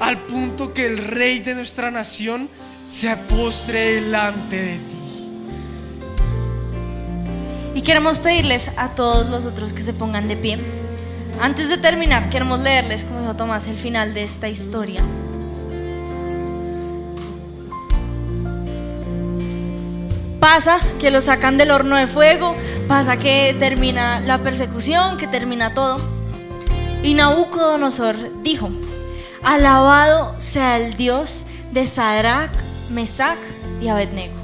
Al 0.00 0.18
punto 0.18 0.74
que 0.74 0.86
el 0.86 0.98
rey 0.98 1.38
de 1.40 1.54
nuestra 1.54 1.90
nación 1.90 2.48
se 2.90 3.16
postre 3.16 3.94
delante 3.94 4.56
de 4.56 4.76
ti. 4.76 5.04
Y 7.74 7.80
queremos 7.80 8.18
pedirles 8.18 8.70
a 8.76 8.94
todos 8.94 9.28
los 9.28 9.46
otros 9.46 9.72
que 9.72 9.82
se 9.82 9.92
pongan 9.92 10.28
de 10.28 10.36
pie. 10.36 10.58
Antes 11.40 11.68
de 11.68 11.76
terminar, 11.76 12.30
queremos 12.30 12.60
leerles, 12.60 13.04
como 13.04 13.20
dijo 13.20 13.34
Tomás, 13.34 13.66
el 13.66 13.76
final 13.76 14.14
de 14.14 14.22
esta 14.22 14.48
historia. 14.48 15.02
Pasa 20.44 20.78
que 21.00 21.10
lo 21.10 21.22
sacan 21.22 21.56
del 21.56 21.70
horno 21.70 21.96
de 21.96 22.06
fuego, 22.06 22.54
pasa 22.86 23.16
que 23.16 23.56
termina 23.58 24.20
la 24.20 24.42
persecución, 24.42 25.16
que 25.16 25.26
termina 25.26 25.72
todo. 25.72 25.98
Y 27.02 27.14
Nabucodonosor 27.14 28.42
dijo, 28.42 28.68
alabado 29.42 30.38
sea 30.38 30.76
el 30.76 30.98
Dios 30.98 31.46
de 31.72 31.86
Sadrach, 31.86 32.52
Mesach 32.90 33.38
y 33.80 33.88
Abednego 33.88 34.34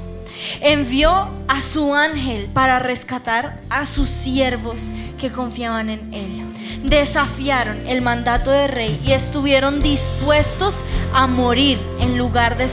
envió 0.61 1.29
a 1.47 1.61
su 1.61 1.93
ángel 1.93 2.47
para 2.47 2.79
rescatar 2.79 3.61
a 3.69 3.85
sus 3.85 4.09
siervos 4.09 4.89
que 5.19 5.31
confiaban 5.31 5.91
en 5.91 6.11
él. 6.15 6.50
Desafiaron 6.83 7.87
el 7.87 8.01
mandato 8.01 8.51
de 8.51 8.67
rey 8.67 8.99
y 9.05 9.11
estuvieron 9.11 9.81
dispuestos 9.81 10.83
a 11.13 11.27
morir 11.27 11.79
en 11.99 12.17
lugar 12.17 12.57
de, 12.57 12.67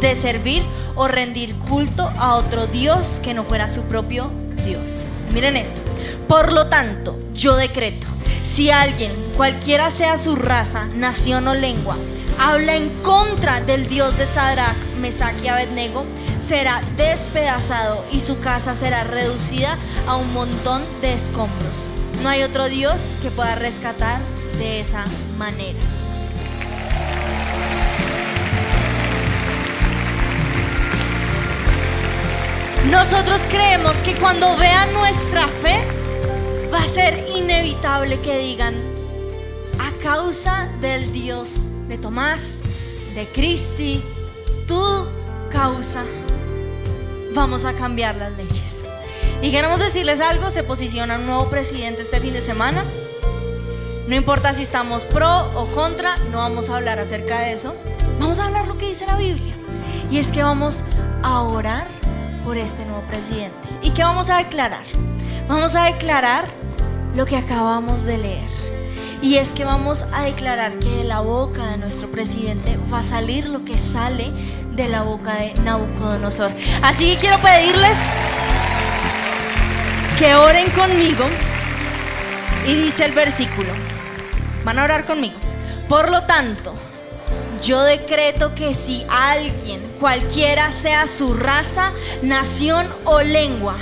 de 0.00 0.16
servir 0.16 0.62
o 0.96 1.08
rendir 1.08 1.54
culto 1.56 2.10
a 2.18 2.34
otro 2.34 2.66
Dios 2.66 3.20
que 3.22 3.34
no 3.34 3.44
fuera 3.44 3.68
su 3.68 3.82
propio 3.82 4.30
Dios. 4.64 5.06
Miren 5.32 5.56
esto. 5.56 5.80
Por 6.28 6.52
lo 6.52 6.66
tanto, 6.66 7.18
yo 7.34 7.56
decreto, 7.56 8.06
si 8.44 8.70
alguien, 8.70 9.12
cualquiera 9.36 9.90
sea 9.90 10.18
su 10.18 10.36
raza, 10.36 10.84
nación 10.86 11.48
o 11.48 11.54
lengua, 11.54 11.96
habla 12.38 12.76
en 12.76 12.90
contra 13.02 13.60
del 13.60 13.88
Dios 13.88 14.16
de 14.18 14.26
Sadrach, 14.26 14.76
Mesach 15.00 15.42
y 15.42 15.48
Abednego, 15.48 16.04
será 16.38 16.80
despedazado 16.96 18.04
y 18.12 18.20
su 18.20 18.40
casa 18.40 18.74
será 18.74 19.04
reducida 19.04 19.78
a 20.06 20.16
un 20.16 20.32
montón 20.32 20.82
de 21.00 21.14
escombros. 21.14 21.88
No 22.24 22.30
hay 22.30 22.42
otro 22.42 22.70
Dios 22.70 23.16
que 23.20 23.30
pueda 23.30 23.54
rescatar 23.54 24.18
de 24.56 24.80
esa 24.80 25.04
manera. 25.36 25.78
Nosotros 32.90 33.42
creemos 33.50 33.98
que 33.98 34.14
cuando 34.14 34.56
vean 34.56 34.94
nuestra 34.94 35.48
fe, 35.48 35.86
va 36.72 36.78
a 36.78 36.88
ser 36.88 37.28
inevitable 37.36 38.18
que 38.20 38.38
digan, 38.38 38.74
a 39.78 39.90
causa 40.02 40.70
del 40.80 41.12
Dios 41.12 41.56
de 41.88 41.98
Tomás, 41.98 42.62
de 43.14 43.28
Cristi, 43.28 44.02
tu 44.66 45.06
causa, 45.50 46.04
vamos 47.34 47.66
a 47.66 47.74
cambiar 47.74 48.16
las 48.16 48.32
leyes. 48.32 48.83
Y 49.44 49.50
queremos 49.50 49.78
decirles 49.78 50.22
algo, 50.22 50.50
se 50.50 50.64
posiciona 50.64 51.18
un 51.18 51.26
nuevo 51.26 51.50
presidente 51.50 52.00
este 52.00 52.18
fin 52.18 52.32
de 52.32 52.40
semana. 52.40 52.82
No 54.08 54.14
importa 54.14 54.54
si 54.54 54.62
estamos 54.62 55.04
pro 55.04 55.50
o 55.54 55.66
contra, 55.66 56.16
no 56.30 56.38
vamos 56.38 56.70
a 56.70 56.76
hablar 56.76 56.98
acerca 56.98 57.40
de 57.40 57.52
eso. 57.52 57.74
Vamos 58.18 58.38
a 58.38 58.46
hablar 58.46 58.66
lo 58.66 58.78
que 58.78 58.88
dice 58.88 59.04
la 59.04 59.18
Biblia. 59.18 59.54
Y 60.10 60.16
es 60.16 60.32
que 60.32 60.42
vamos 60.42 60.82
a 61.22 61.42
orar 61.42 61.86
por 62.42 62.56
este 62.56 62.86
nuevo 62.86 63.02
presidente. 63.02 63.68
¿Y 63.82 63.90
qué 63.90 64.02
vamos 64.02 64.30
a 64.30 64.38
declarar? 64.38 64.84
Vamos 65.46 65.76
a 65.76 65.84
declarar 65.84 66.46
lo 67.14 67.26
que 67.26 67.36
acabamos 67.36 68.04
de 68.04 68.16
leer. 68.16 68.50
Y 69.20 69.36
es 69.36 69.52
que 69.52 69.66
vamos 69.66 70.06
a 70.14 70.22
declarar 70.22 70.78
que 70.78 70.88
de 70.88 71.04
la 71.04 71.20
boca 71.20 71.66
de 71.66 71.76
nuestro 71.76 72.10
presidente 72.10 72.78
va 72.90 73.00
a 73.00 73.02
salir 73.02 73.50
lo 73.50 73.62
que 73.62 73.76
sale 73.76 74.32
de 74.72 74.88
la 74.88 75.02
boca 75.02 75.34
de 75.34 75.52
Nabucodonosor. 75.62 76.50
Así 76.82 77.12
que 77.12 77.18
quiero 77.18 77.42
pedirles 77.42 77.98
que 80.18 80.34
oren 80.34 80.70
conmigo. 80.70 81.24
Y 82.66 82.74
dice 82.74 83.04
el 83.04 83.12
versículo, 83.12 83.70
van 84.64 84.78
a 84.78 84.84
orar 84.84 85.04
conmigo. 85.04 85.36
Por 85.88 86.10
lo 86.10 86.24
tanto, 86.24 86.74
yo 87.60 87.82
decreto 87.82 88.54
que 88.54 88.74
si 88.74 89.04
alguien, 89.08 89.80
cualquiera 90.00 90.72
sea 90.72 91.06
su 91.06 91.34
raza, 91.34 91.92
nación 92.22 92.86
o 93.04 93.20
lengua, 93.20 93.76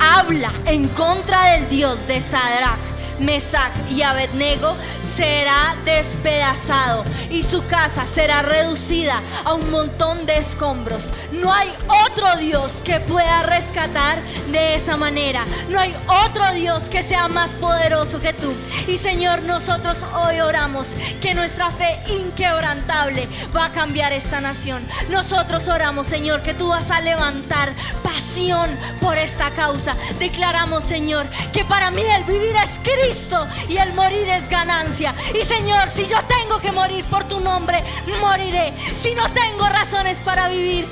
habla 0.00 0.52
en 0.66 0.88
contra 0.88 1.52
del 1.52 1.68
Dios 1.68 2.06
de 2.06 2.20
Sadrach, 2.20 2.78
Mesach 3.18 3.72
y 3.90 4.02
Abednego, 4.02 4.76
será 5.16 5.74
despedazado 5.86 7.02
y 7.30 7.42
su 7.42 7.66
casa 7.66 8.04
será 8.04 8.42
reducida 8.42 9.22
a 9.44 9.54
un 9.54 9.70
montón 9.70 10.26
de 10.26 10.36
escombros. 10.36 11.04
No 11.32 11.52
hay 11.52 11.72
otro 12.06 12.36
Dios 12.36 12.82
que 12.84 13.00
pueda 13.00 13.42
rescatar 13.42 14.22
de 14.52 14.74
esa 14.74 14.96
manera. 14.98 15.46
No 15.70 15.80
hay 15.80 15.96
otro 16.26 16.52
Dios 16.52 16.84
que 16.90 17.02
sea 17.02 17.28
más 17.28 17.52
poderoso 17.52 18.20
que 18.20 18.34
tú. 18.34 18.52
Y 18.88 18.98
Señor, 18.98 19.42
nosotros 19.42 20.04
hoy 20.14 20.40
oramos 20.40 20.88
que 21.22 21.34
nuestra 21.34 21.70
fe 21.70 21.98
inquebrantable 22.08 23.28
va 23.56 23.66
a 23.66 23.72
cambiar 23.72 24.12
esta 24.12 24.40
nación. 24.42 24.86
Nosotros 25.08 25.66
oramos, 25.68 26.06
Señor, 26.06 26.42
que 26.42 26.52
tú 26.52 26.68
vas 26.68 26.90
a 26.90 27.00
levantar 27.00 27.72
pasión 28.02 28.70
por 29.00 29.16
esta 29.16 29.50
causa. 29.52 29.96
Declaramos, 30.18 30.84
Señor, 30.84 31.26
que 31.52 31.64
para 31.64 31.90
mí 31.90 32.02
el 32.02 32.24
vivir 32.24 32.54
es 32.62 32.78
Cristo 32.82 33.46
y 33.68 33.78
el 33.78 33.92
morir 33.94 34.28
es 34.28 34.48
ganancia. 34.48 35.05
Y 35.34 35.44
Señor, 35.44 35.90
si 35.90 36.06
yo 36.06 36.18
tengo 36.24 36.58
que 36.58 36.72
morir 36.72 37.04
por 37.04 37.24
tu 37.24 37.40
nombre, 37.40 37.82
moriré. 38.20 38.72
Si 39.00 39.14
no 39.14 39.30
tengo 39.32 39.68
razones 39.68 40.18
para 40.18 40.48
vivir, 40.48 40.86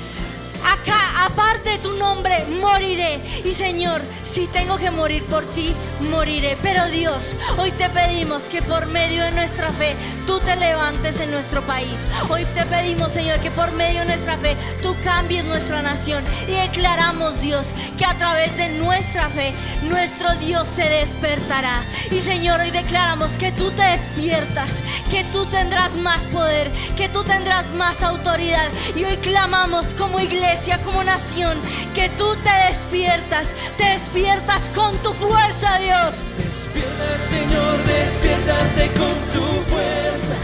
acá, 0.63 1.25
aparte 1.25 1.71
de 1.71 1.77
tu 1.79 1.93
nombre, 1.93 2.45
moriré. 2.61 3.19
Y 3.43 3.53
Señor, 3.53 4.01
si 4.35 4.47
tengo 4.47 4.77
que 4.77 4.91
morir 4.91 5.23
por 5.27 5.45
ti, 5.53 5.73
moriré. 6.01 6.57
Pero 6.61 6.85
Dios, 6.87 7.35
hoy 7.57 7.71
te 7.71 7.89
pedimos 7.89 8.43
que 8.43 8.61
por 8.61 8.85
medio 8.87 9.23
de 9.23 9.31
nuestra 9.31 9.69
fe 9.71 9.95
tú 10.27 10.39
te 10.39 10.55
levantes 10.57 11.19
en 11.21 11.31
nuestro 11.31 11.65
país. 11.65 12.01
Hoy 12.29 12.43
te 12.53 12.65
pedimos, 12.65 13.13
Señor, 13.13 13.39
que 13.39 13.49
por 13.49 13.71
medio 13.71 14.01
de 14.01 14.07
nuestra 14.07 14.37
fe 14.37 14.57
tú 14.81 14.95
cambies 15.03 15.45
nuestra 15.45 15.81
nación. 15.81 16.23
Y 16.47 16.51
declaramos, 16.51 17.39
Dios, 17.39 17.73
que 17.97 18.05
a 18.05 18.17
través 18.17 18.57
de 18.57 18.69
nuestra 18.69 19.29
fe 19.29 19.53
nuestro 19.83 20.35
Dios 20.35 20.67
se 20.67 20.83
despertará. 20.83 21.85
Y 22.11 22.21
Señor, 22.21 22.59
hoy 22.59 22.71
declaramos 22.71 23.31
que 23.33 23.53
tú 23.53 23.71
te 23.71 23.83
despiertas, 23.83 24.83
que 25.09 25.23
tú 25.31 25.45
tendrás 25.45 25.95
más 25.95 26.25
poder, 26.25 26.71
que 26.97 27.07
tú 27.07 27.23
tendrás 27.23 27.71
más 27.71 28.03
autoridad. 28.03 28.69
Y 28.97 29.05
hoy 29.05 29.15
clamamos 29.17 29.93
como 29.93 30.19
iglesia, 30.19 30.54
como 30.83 31.03
nación, 31.03 31.57
que 31.93 32.09
tú 32.09 32.35
te 32.37 32.71
despiertas, 32.71 33.47
te 33.77 33.83
despiertas 33.83 34.69
con 34.73 34.95
tu 34.99 35.11
fuerza, 35.13 35.77
Dios. 35.79 36.15
Despierta, 36.37 37.07
Señor, 37.29 37.83
despiértate 37.83 38.87
con 38.93 39.15
tu 39.33 39.45
fuerza, 39.69 40.35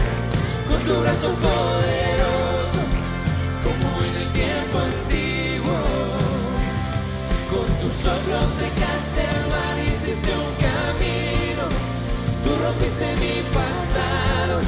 con 0.68 0.82
tu 0.84 1.00
brazo 1.00 1.28
poderoso, 1.34 2.82
como 3.64 4.04
en 4.04 4.16
el 4.22 4.32
tiempo 4.32 4.78
antiguo. 4.78 5.78
Con 7.50 7.66
tus 7.80 8.06
ojos 8.06 8.50
secaste 8.62 9.22
el 9.36 9.48
mar, 9.48 9.76
hiciste 9.88 10.30
un 10.30 10.54
camino, 10.68 11.64
tú 12.44 12.50
rompiste 12.62 13.16
mi 13.16 13.42
pasado, 13.50 14.60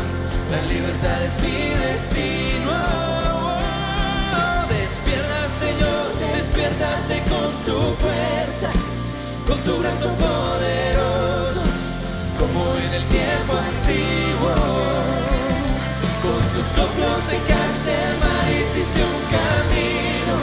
la 0.51 0.63
libertad 0.63 1.23
es 1.23 1.35
mi 1.43 1.59
destino. 1.85 3.14
Señor, 5.59 6.07
despiértate 6.37 7.23
con 7.31 7.51
tu 7.65 7.79
fuerza 8.03 8.71
con 9.47 9.63
tu 9.63 9.77
brazo 9.79 10.09
poderoso, 10.09 11.69
como 12.39 12.77
en 12.77 12.95
el 12.95 13.07
tiempo 13.09 13.53
antiguo. 13.53 14.55
Con 16.23 16.43
tus 16.55 16.79
ojos 16.79 17.25
secaste 17.29 17.93
el 18.09 18.19
mar, 18.19 18.47
hiciste 18.49 19.01
un 19.05 19.21
camino, 19.37 20.35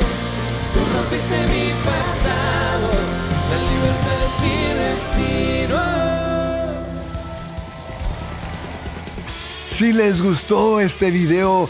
tú 0.73 0.79
rompiste 0.93 1.37
mi 1.47 1.67
pasado, 1.89 2.87
la 3.49 3.57
libertad 3.71 4.17
es 4.27 4.35
mi 4.43 4.59
destino. 4.83 5.81
Si 9.71 9.93
les 9.93 10.21
gustó 10.21 10.79
este 10.79 11.09
video, 11.09 11.69